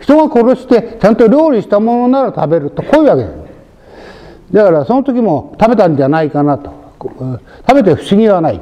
[0.00, 4.52] 人が殺してちゃんと料理したものなら食べるとこういうわけです。
[4.52, 6.72] だからその時も食べたんじゃないかなと。
[6.98, 8.60] 食べて不思議はない。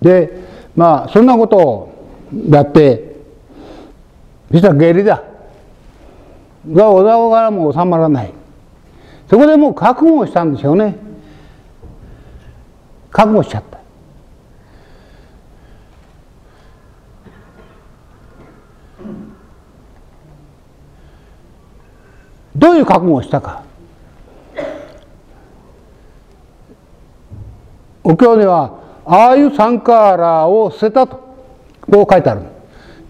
[0.00, 0.42] で
[0.76, 2.10] まあそんなことを
[2.48, 3.16] やって
[4.50, 5.22] 実は下痢だ。
[6.70, 8.32] が小沢からも収まらない。
[9.28, 10.96] そこでもう覚悟したんでしょうね。
[13.10, 13.71] 覚悟しちゃった。
[22.56, 23.62] どういう覚悟をしたか。
[28.04, 31.16] お経ではああいうサンカーラーを捨てたと
[31.90, 32.42] こう書いてある。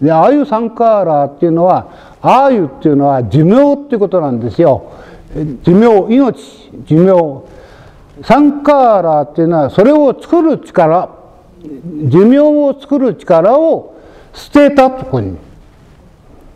[0.01, 1.89] でああいうサンカーラーっていうのは
[2.21, 4.91] ああいうっていうのは寿命っていうことなんですよ。
[5.63, 6.33] 寿命命
[6.85, 7.43] 寿命。
[8.23, 11.09] サンカーラーっていうのはそれを作る力
[12.07, 13.95] 寿命を作る力を
[14.33, 15.37] 捨てたとこに。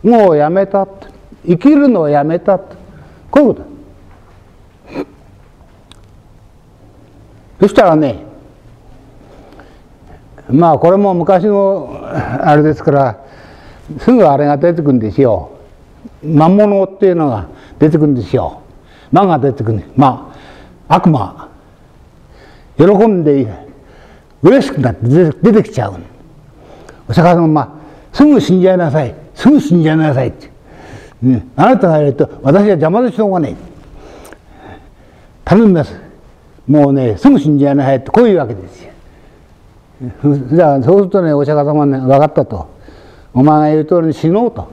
[0.02, 0.86] もうやめた
[1.44, 2.60] 生きるのをやめた
[3.30, 3.62] こういうこと。
[7.60, 8.24] そしたらね
[10.48, 13.24] まあこれも昔のあれですから
[13.98, 15.50] すぐあれが出てくるんですよ。
[16.22, 17.48] 魔物っていうのが
[17.78, 18.62] 出てくるんですよ。
[19.10, 19.82] 魔が出てくる。
[19.96, 20.32] ま
[20.88, 21.48] あ悪魔。
[22.76, 23.46] 喜んで
[24.42, 25.08] 嬉しくなって
[25.42, 25.96] 出てきちゃう。
[27.08, 29.14] お釈迦様まあすぐ死んじゃいなさい。
[29.34, 30.50] すぐ死んじゃいなさいって、
[31.22, 33.56] ね、あなたがいると私は邪魔でしょうがない。
[35.44, 35.98] 頼みます。
[36.66, 38.92] もうねすぐ死んじゃいないってこういうわけですよ。
[40.52, 42.68] じゃあそうするとねお釈迦様ね分かったと。
[43.34, 44.70] お前が言う通りに死のうと。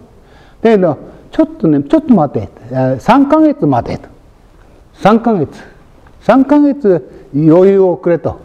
[0.61, 0.97] だけど
[1.31, 2.49] ちょっとねちょっと待て。
[2.69, 4.09] 3ヶ月待てと。
[5.01, 5.49] 3ヶ月。
[6.23, 8.39] 3ヶ月余裕をくれと。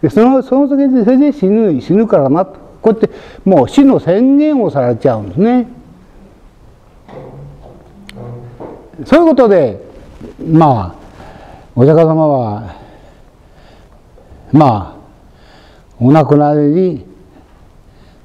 [0.00, 2.58] でそのその時でそれで死ぬ死ぬからなと。
[2.80, 3.10] こうやって
[3.44, 5.68] もう死の宣言をされちゃうんですね。
[9.04, 9.80] そういうことで
[10.44, 11.02] まあ
[11.74, 12.76] お釈迦様は
[14.52, 15.02] まあ
[15.98, 17.06] お亡くなりに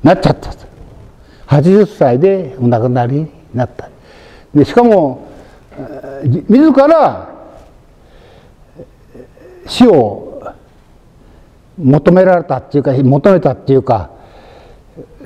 [0.03, 0.67] なっちゃったと。
[1.47, 3.89] 80歳でお亡くなりになった。
[4.53, 5.27] でしかも
[6.47, 7.29] 自ら
[9.65, 10.53] 死を
[11.77, 14.09] 求められたっていうか求めたっていうか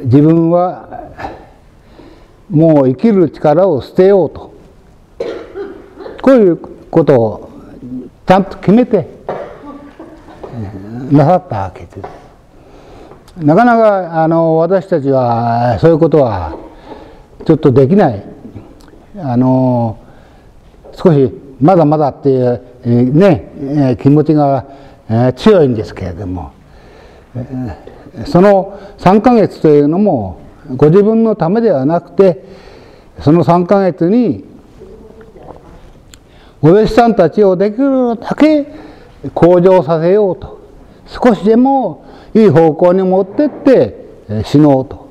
[0.04, 0.90] 自分は
[2.50, 4.51] もう生きる力を捨てようと。
[6.22, 7.50] こういうことを
[8.28, 9.08] ちゃんと決めて
[11.12, 12.22] なさったわけです。
[13.38, 16.58] なかなかあの私たちはそういうことは
[17.46, 18.24] ちょっとできない
[19.18, 19.98] あの
[20.94, 24.66] 少しまだまだっていうね気持ちが
[25.36, 26.54] 強いんですけれども
[28.26, 30.42] その3ヶ月というのも
[30.76, 32.44] ご自分のためではなくて
[33.22, 34.46] その3ヶ月に
[36.62, 38.68] お弟子さんたちをできるだけ
[39.34, 40.62] 向上させようと。
[41.08, 45.10] 少しでもいい方向に持ってって死のうと。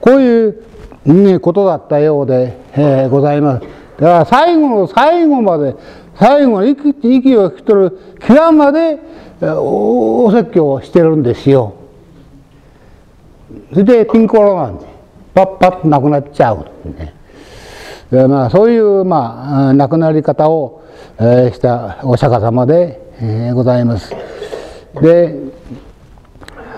[0.00, 3.66] こういうことだったようで、え、ございます。
[3.98, 5.76] だから最後の最後まで
[6.18, 8.98] 最後の息息を引き取る際まで
[9.40, 11.74] お説教をしてるんですよ。
[13.70, 14.86] それでピンコロなんで
[15.34, 16.66] パッパッとなくなっちゃう
[16.98, 17.14] ね。
[18.28, 20.82] まあ、そういう、まあ、亡くなり方を、
[21.18, 24.14] えー、したお釈迦様で、えー、ございます。
[25.00, 25.36] で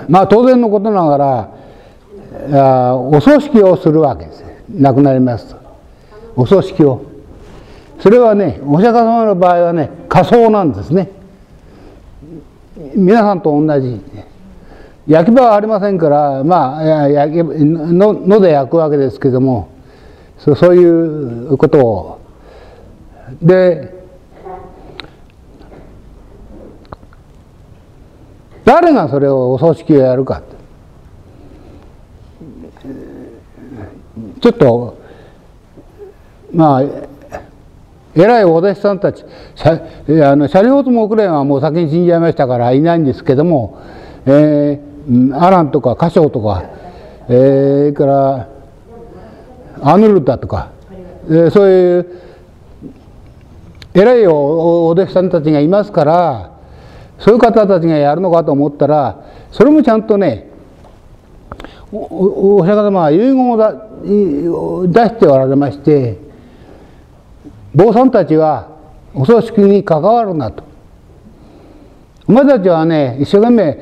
[0.09, 4.45] まあ当然のことながらあお葬式をするわけです。
[4.71, 5.57] 亡くなりますと。
[6.37, 7.05] お葬式を。
[7.99, 11.11] それはねお釈迦様の場合はね仮装なんですね。
[12.95, 14.01] 皆さんと同じ。
[15.07, 19.69] 焼き場はありませんからまあ焼きのので焼くわけですけども
[20.39, 22.21] そういうことを。
[23.43, 23.95] で
[28.65, 30.43] 誰がそれをお葬式をやるか。
[34.41, 34.99] ちょっと
[36.53, 36.83] まあ
[38.15, 39.25] 偉いお弟子さんたち
[39.63, 43.83] あの車両とも国連はもう先に死んじゃいましたからいないんですけども、
[44.25, 46.65] えー、アランとかカショウとか、
[47.29, 48.49] えー、それから
[49.83, 50.71] アヌルタとか、
[51.27, 52.23] えー、そういう
[53.95, 56.53] 偉いお弟子さんたちがいますから
[57.19, 60.51] そういう方たちがやるのかと思ったらそれもちゃんとね
[61.93, 66.19] おお釈迦様は遺言を出しておられまして
[67.75, 68.77] 坊さんたちは
[69.15, 70.65] お葬式に関わるなと。
[72.29, 73.79] お前たちはね一生懸命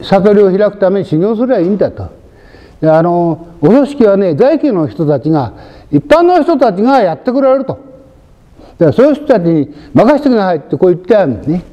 [0.00, 2.10] 悟りを開くために修行すればいいんだと。
[2.82, 5.52] あのお葬式はね在家の人たちが
[5.90, 7.78] 一般の人たちがやってくれると
[8.78, 11.64] だからそういう人たちに任せてくださいってこう言ってあるんですね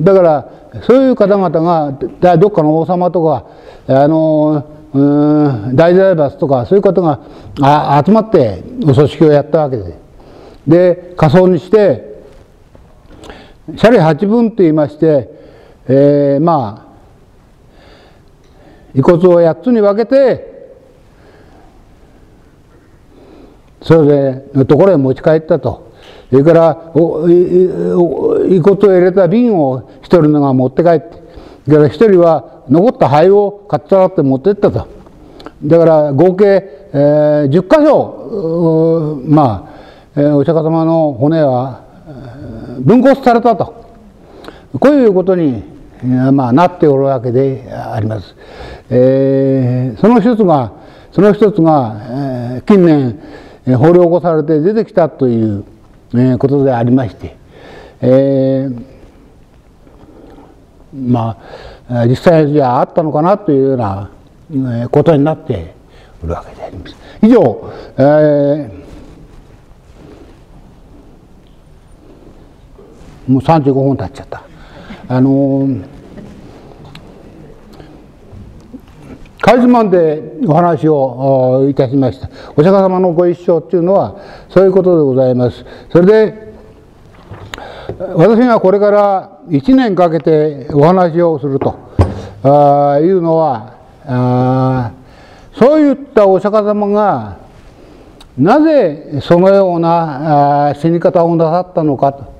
[0.00, 0.50] だから
[0.82, 3.46] そういう方々がどっかの王様とか
[3.86, 7.20] あのうん大財閥とかそういう方が
[7.60, 10.04] あ集まってお葬式をやったわけで。
[10.66, 12.14] で仮装にして
[13.76, 15.28] シャリ八分と言いまして、
[15.88, 16.83] えー、まあ
[18.94, 20.54] 遺骨を8つに分けて
[23.82, 25.92] それでのところへ持ち帰ったと。
[26.30, 31.22] それから遺骨を入れた瓶を一人のが持って帰って
[31.64, 34.88] それから一人は残った灰をかっさらって持ってったと
[35.62, 36.44] だから合計、
[36.92, 39.70] えー、10箇所ま
[40.16, 41.84] あ、えー、お釈迦様の骨は
[42.80, 43.84] 分骨されたと
[44.80, 45.62] こういうことに、
[46.02, 48.34] まあ、なっておるわけであります。
[48.90, 50.72] えー、その一つが
[51.12, 51.96] その一つが、
[52.56, 53.18] えー、近年
[53.76, 55.64] 掘り起こされて出てきたという
[56.14, 57.36] えことでありまして、
[58.00, 58.84] えー、
[60.94, 61.38] ま
[61.88, 64.10] あ実際じゃあったのかなというような
[64.90, 65.74] ことになって
[66.22, 66.96] いるわけであります。
[67.22, 68.84] 以上、えー
[73.28, 74.42] もう35分経っちゃった。
[75.08, 75.84] あのー、
[79.40, 82.30] カイズマンでお話をいたしました。
[82.56, 84.16] お釈迦様のご一生っていうのは
[84.48, 85.64] そういうことでございます。
[85.90, 86.54] それで
[88.16, 91.78] 私がこれから1年かけてお話をすると
[92.42, 93.74] あいうのは
[94.06, 94.92] あ
[95.52, 97.38] そういったお釈迦様が
[98.36, 102.33] なぜそのような死に方をなさったのかと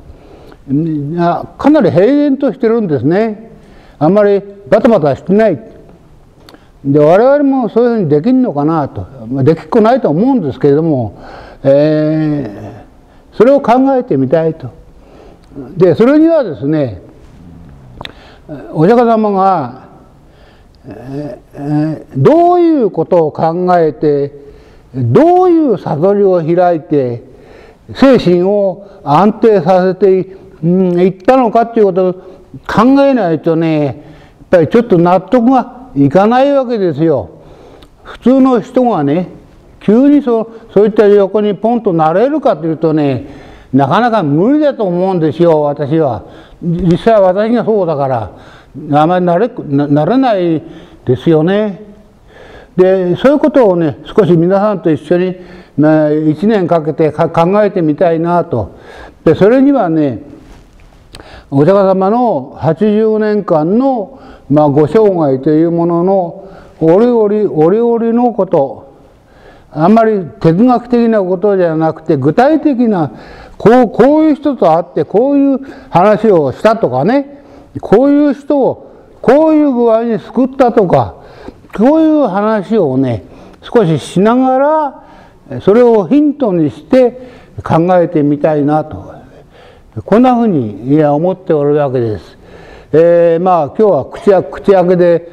[0.66, 3.50] かなり平然としてるんですね。
[3.98, 5.58] あんまりバタバタしてない。
[6.84, 9.06] で我々もそういうふうにできるのかなと。
[9.42, 11.22] できっこないと思うんですけれども、
[11.62, 14.70] えー、それを考えてみたいと。
[15.76, 17.00] でそれにはですね
[18.72, 19.88] お釈迦様が、
[20.86, 24.32] えー、どういうことを考えて
[24.94, 27.22] どういう悟りを開いて
[27.94, 32.12] 精神を安定させていったのかっていうことを
[32.66, 33.96] 考えないとねやっ
[34.50, 37.30] ぱりちょっと納得がいかないわけですよ。
[38.02, 39.28] 普通の人がね
[39.80, 43.26] 急にそそういった横にポンとなれるかというとね
[43.72, 46.24] なかなか無理だと思うんですよ私は。
[46.62, 48.30] 実際私がそうだから
[48.92, 50.62] あまりなれなれない
[51.04, 51.82] ですよね。
[52.76, 55.36] でそういうことをね少し皆さんと一緒に
[55.78, 58.76] 1年かけて考えてみたいなと。
[59.24, 60.33] でそれにはね
[61.56, 66.50] お釈迦様の80年間の、まあ、ご生涯というものの
[66.80, 68.92] 折々折々のこと。
[69.70, 73.12] あんまり哲学的なことじゃなくて具体的な
[73.56, 75.58] こうこういう人と会ってこういう
[75.90, 77.44] 話をしたとかね。
[77.80, 78.92] こういう人を
[79.22, 81.16] こういう具合に救ったとか
[81.76, 83.24] こういう話をね
[83.62, 84.58] 少ししなが
[85.50, 87.30] らそれをヒントにして
[87.62, 89.13] 考えてみたいなと。
[90.02, 92.36] こんなふうに思っておるわけです。
[92.92, 95.28] えー、まあ今日は口や口開けで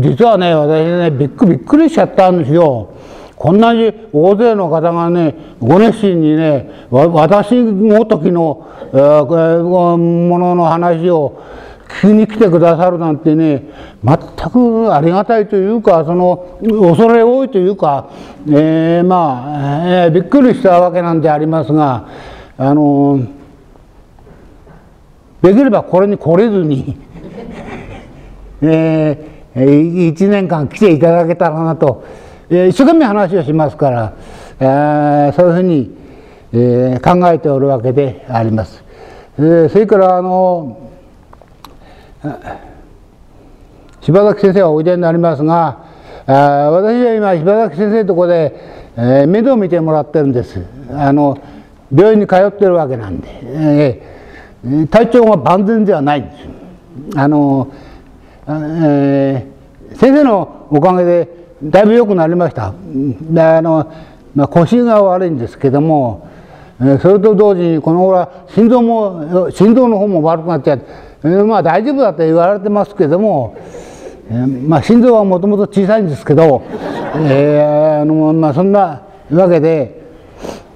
[0.00, 2.90] 実はね私ねびっくりびっくりしちゃったんですよ。
[3.34, 11.42] こんなに大勢の方がねご熱心にね私ごときの、えー、ものの話を
[11.88, 13.62] 聞きに来てくださるなんてね
[14.04, 14.18] 全
[14.50, 18.10] くありがたいというかその恐れ多いというか、
[18.48, 22.06] えー、まあ、えー、びっくりしたわけなんでありますが
[22.58, 23.37] あの
[25.42, 26.98] できればこれに来れずに
[28.60, 32.04] えー、1年間来ていただけたらなと、
[32.50, 34.12] えー、一生懸命話をしますから、
[34.58, 35.96] えー、そういうふうに、
[36.52, 38.82] えー、考えておるわけであります。
[39.38, 40.78] えー、それからあの
[44.00, 45.78] 柴崎先生はおいでになりますが
[46.26, 46.32] あ
[46.72, 48.56] 私は今柴崎先生のとこで、
[48.96, 50.60] えー、面倒を見てもらってるんです
[50.92, 51.38] あの
[51.94, 54.17] 病院に通ってるわけなんで、えー、
[54.90, 56.38] 体調が万全ではないんです
[57.16, 57.72] あの、
[58.46, 62.74] えー、先生のおかげでだいぶ良くなりました
[63.30, 63.92] であの、
[64.34, 66.28] まあ、腰が悪いんですけども
[66.78, 70.84] それと同時にこの頃は心臓も心臓の方も悪くなっちゃって
[71.44, 73.56] まあ大丈夫だと言われてますけども、
[74.30, 76.62] えー、まあ心臓はもともと小さいんですけど、
[77.16, 79.02] えー、あのまあそんな
[79.32, 80.00] わけで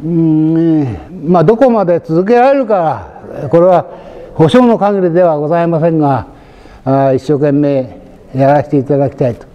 [0.03, 0.83] うん
[1.25, 3.12] まあどこまで続けられるか
[3.51, 3.87] これは
[4.35, 6.27] 保証の限りではございませんが
[7.15, 7.99] 一生懸命
[8.35, 9.47] やらせていただきたいと、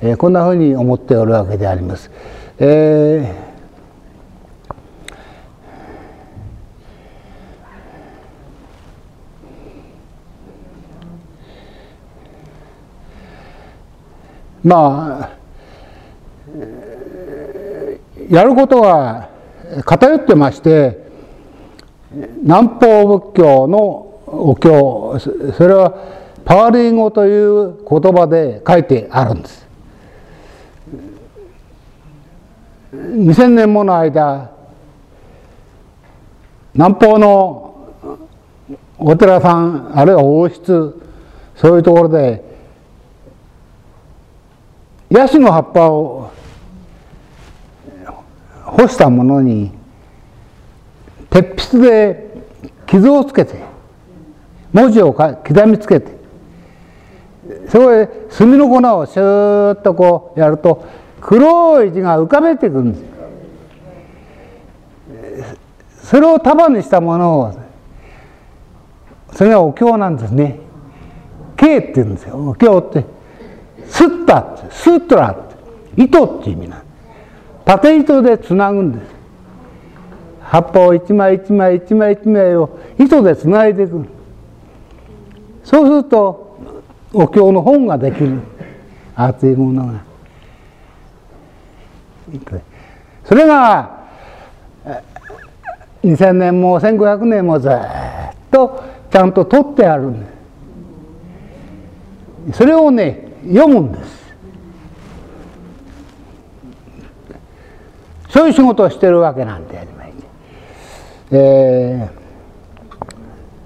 [0.00, 2.10] えー、こんなふうに思っておるわけであります。
[2.58, 3.52] えー
[14.64, 15.42] まあ
[18.30, 19.28] やることは
[19.84, 21.01] 偏ってまして
[22.42, 23.78] 南方仏教の
[24.26, 25.94] お経それは
[26.44, 29.68] パワリン語という言葉で書いてあるんです。
[32.92, 34.50] 2000年もの間
[36.74, 37.88] 南方の
[38.98, 41.00] お寺さんあるいは王室
[41.54, 42.44] そういうところで
[45.10, 46.30] ヤシの葉っぱを
[48.64, 49.70] 干したものに
[51.30, 52.31] 鉄筆で
[52.92, 53.54] 傷をつけて
[54.72, 56.12] 文字を刻みつけて
[57.68, 60.86] そこで墨の粉をシューッとこうやると
[61.20, 63.12] 黒い字が浮かべてくるんです
[66.04, 67.62] それを束にしたものを
[69.32, 70.58] それがお経なんですね。
[71.56, 72.36] 経って言うんですよ。
[72.50, 73.04] お経って。
[73.86, 75.48] スッタってスットラっ
[75.96, 76.86] て糸って意味なんで
[77.64, 79.11] 縦糸でつなぐんです
[80.52, 84.04] 葉っぱを一枚一枚一枚一枚を糸でつないでいく。
[85.64, 86.58] そうすると
[87.14, 88.38] お経の本ができる。
[89.14, 90.04] 熱いものが。
[93.24, 94.02] それが
[96.04, 97.72] 2000年も1500年もずっ
[98.50, 100.10] とちゃんと取ってある。
[100.10, 100.26] んで
[102.52, 104.22] それをね読むんです。
[108.28, 109.91] そういう仕事をしてるわけなんでありまして、
[111.34, 112.10] え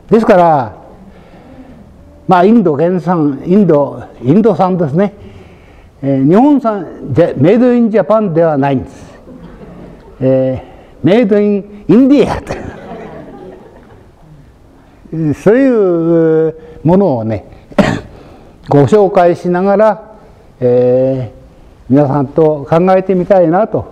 [0.09, 0.77] ー、ですから
[2.29, 5.15] まあインド原産インドインド産ですね、
[6.01, 9.15] えー、日本産メイドインジャパンではないんです、
[10.21, 12.53] えー、メイドインインディアと
[15.17, 17.47] いうそういうものをね
[18.71, 20.03] ご紹介しながら、
[20.61, 23.87] えー、皆さんと考えてみたいなと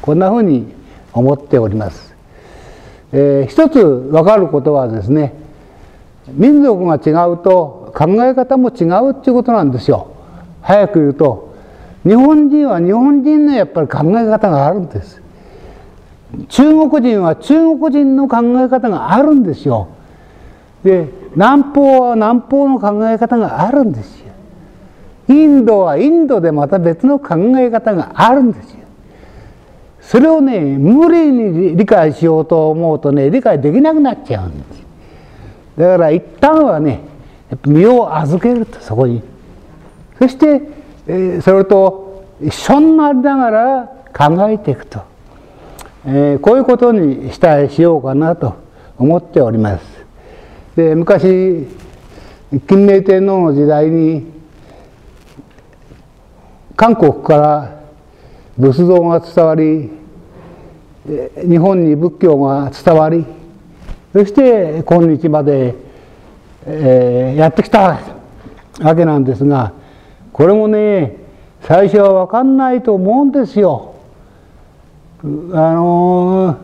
[0.00, 0.72] こんなふうに
[1.12, 2.13] 思っております。
[3.16, 5.34] えー、一つ分かることはですね
[6.32, 10.08] 民族が違うと考え方も違うっていうことなんですよ。
[10.62, 11.54] 早く言うと
[12.02, 15.22] 日本人は日本人のやっぱり考え方があるんです。
[16.48, 19.88] 中国人は中国人の考え方があるんですよ。
[20.82, 24.32] で南方は南方の考え方があるんですよ。
[25.28, 28.83] インドはインドでまた別の考え方があるんですよ。
[30.06, 34.82] それをね無理に理解しようと思うとね理解できなくなっちゃうんです。
[35.78, 37.00] だから一旦はね
[37.66, 39.22] 身を預けるとそこに。
[40.18, 40.62] そして、
[41.06, 45.02] えー、それと一緒になりながら考えていくと、
[46.06, 48.54] えー、こういうことにしたいしようかなと
[48.96, 49.84] 思っております。
[50.76, 51.66] で昔
[52.66, 54.32] 金明天皇の時代に
[56.76, 57.83] 韓国から
[58.58, 59.90] 仏像が伝わり
[61.48, 63.26] 日本に仏教が伝わり
[64.12, 65.74] そして今日まで、
[66.66, 67.98] えー、やってきた
[68.80, 69.72] わけなんですが
[70.32, 71.16] これもね
[71.62, 73.94] 最初は分かんないと思うんですよ。
[75.22, 76.58] あの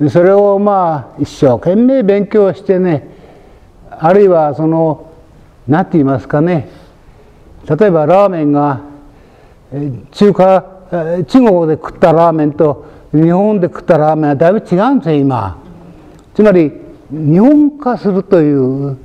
[0.00, 3.08] ー、それをまあ一生懸命勉強してね
[3.90, 5.12] あるいはその
[5.66, 6.68] 何て言いますかね
[7.68, 8.80] 例えばラーメンが
[10.12, 15.58] 中華中国で食ったラーメンと日本で食ったラーメンはだいぶ違うんですよ今。
[16.34, 16.72] つまり
[17.10, 18.96] 日本化するという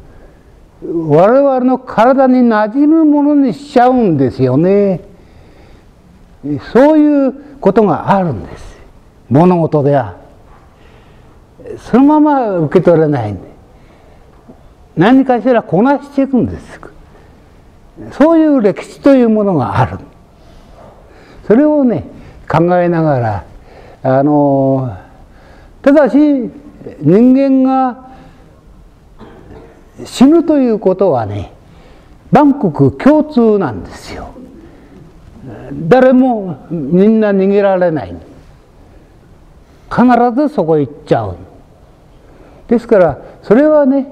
[0.82, 5.02] 我々の体に馴染むものにしちゃうんですよね。
[6.74, 8.78] そういうことがあるんです。
[9.30, 10.16] 物事では。
[11.78, 13.42] そのまま受け取れないんで。
[14.96, 16.80] 何かしらこなしていくんです。
[18.12, 19.98] そういう歴史というものがある。
[21.48, 22.04] それをね
[22.50, 23.46] 考えながら
[24.04, 24.98] あの
[25.82, 26.18] ただし
[27.00, 28.10] 人間が
[30.04, 31.54] 死ぬということはね
[32.32, 34.34] 万国共通なんですよ。
[35.88, 38.16] 誰もみんな逃げられない。
[39.90, 41.38] 必ずそこ行っちゃう。
[42.68, 44.08] ですからそれはね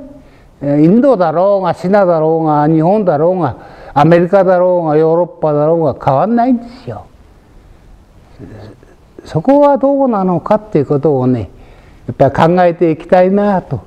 [0.61, 3.57] インドだろうがシナだろうが日本だろうが
[3.93, 7.07] アメリカだろうがヨーロッパだろうが変わんないんですよ。
[9.25, 11.49] そこはどうなのかっていうことをね
[12.07, 13.83] やっぱり考えていきたいなと。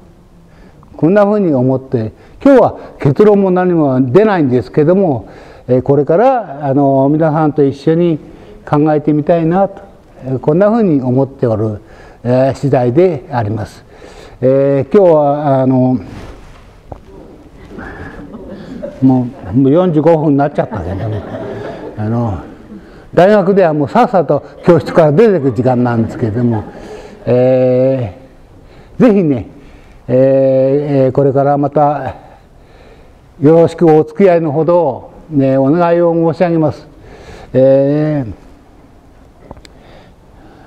[0.96, 5.28] こんなふうに思って今日は結論も何も出ないんですけども
[5.84, 8.18] これからあの皆さんと一緒に
[8.66, 9.86] 考えてみたいなと。
[10.40, 11.80] こんなふうに思っておる
[12.54, 13.84] 次第であります。
[14.40, 15.98] えー、今日はあの
[19.02, 19.26] もう
[19.56, 21.22] 45分になっちゃったけどね。
[21.98, 22.42] あの
[23.16, 26.64] 大学ではもうさっさと教室から出てく時間なんですけれども、
[27.24, 29.46] えー、ぜひね、
[30.06, 32.14] えー、これからまた
[33.40, 36.86] よろしくお付き合いのほど、ね、お願いを申し上げます。
[37.54, 38.32] えー、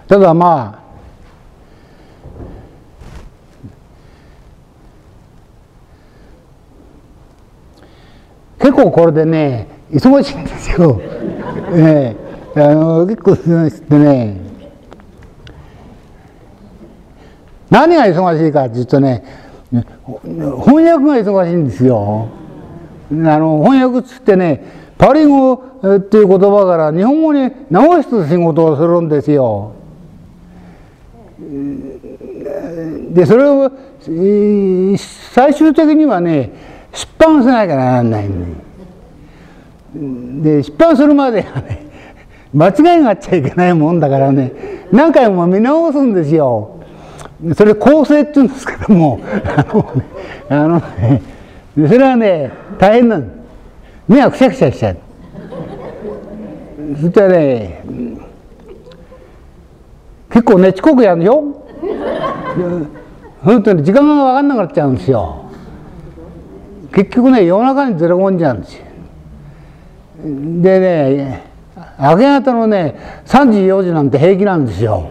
[0.10, 0.80] ただまあ
[8.60, 11.00] 結構これでね忙しいんですよ。
[11.76, 14.38] えーあの結構してね
[17.70, 19.24] 何が忙しいかっていうとね
[19.72, 22.28] 翻訳が忙しいんですよ。
[23.12, 24.64] あの翻訳っつってね
[24.98, 29.74] パリ語っていう言葉から日本語に直す仕事をするんですよ。
[33.12, 33.72] でそれを
[34.06, 36.52] 最終的にはね
[36.92, 38.56] 出版しなきゃならないん
[40.42, 41.89] でで出版するまではね
[42.54, 44.52] 間違いがあっちゃいけないもんだからね。
[44.92, 46.80] 何回も見直すんですよ。
[47.56, 49.20] それ構成って言うんですけども。
[49.54, 50.04] あのね
[50.50, 51.22] あのね
[51.76, 53.26] それはね大変なの
[54.08, 54.98] 目がくしゃくしゃしちゃう。
[57.00, 57.84] そしたらね
[60.32, 61.44] 結構ね遅刻やるでしょ？
[63.44, 65.46] 本当に時間が分かんなくなっちゃうんですよ。
[66.92, 68.84] 結局ね夜中にずれ込んじゃうんですよ。
[70.24, 71.49] でね
[72.00, 72.96] 明け方のね
[73.26, 75.10] 3時4時なんて平気なんですよ。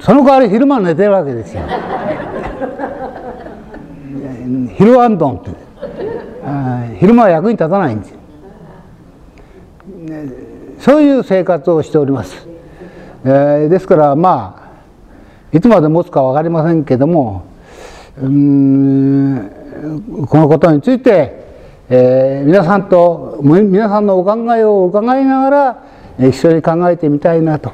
[0.00, 1.62] その代わり昼間寝てるわけですよ。
[4.76, 5.50] 昼ワンドンって。
[6.98, 8.14] 昼間は役に立たないんです。
[10.78, 12.46] そういう生活をしております、
[13.24, 14.70] えー、ですからま
[15.52, 17.46] あいつまで持つか分かりませんけども
[18.20, 19.50] うん
[20.26, 21.43] このことについて、
[21.90, 25.84] えー、皆さんと皆さんのお考えを伺いながら
[26.18, 27.72] 一緒に考えてみたいなと、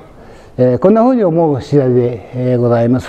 [0.59, 3.09] えー、こんなふうに思う次第で、ございます。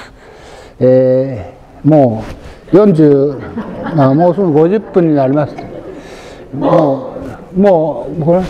[0.80, 2.24] えー、も
[2.72, 5.56] う40もうすぐ50分になります。
[6.54, 7.16] も
[7.56, 8.44] うもうこ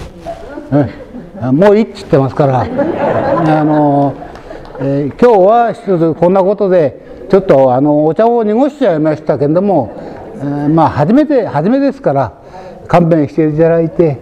[1.41, 4.13] れ、もういいっつってますからあの、
[4.81, 9.95] えー、今日は一つこんなことでちょっとあのお茶を濁しちゃいましたけれども、
[10.35, 12.40] えー、まあ初めて初めですから
[12.91, 14.17] 勘弁していただいて、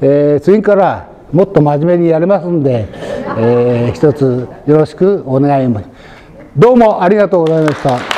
[0.00, 2.88] えー、次からもっと真面目にやりますんで、
[3.38, 5.88] えー、一つよろしくお願いします。
[6.56, 8.17] どうもありがとうございました。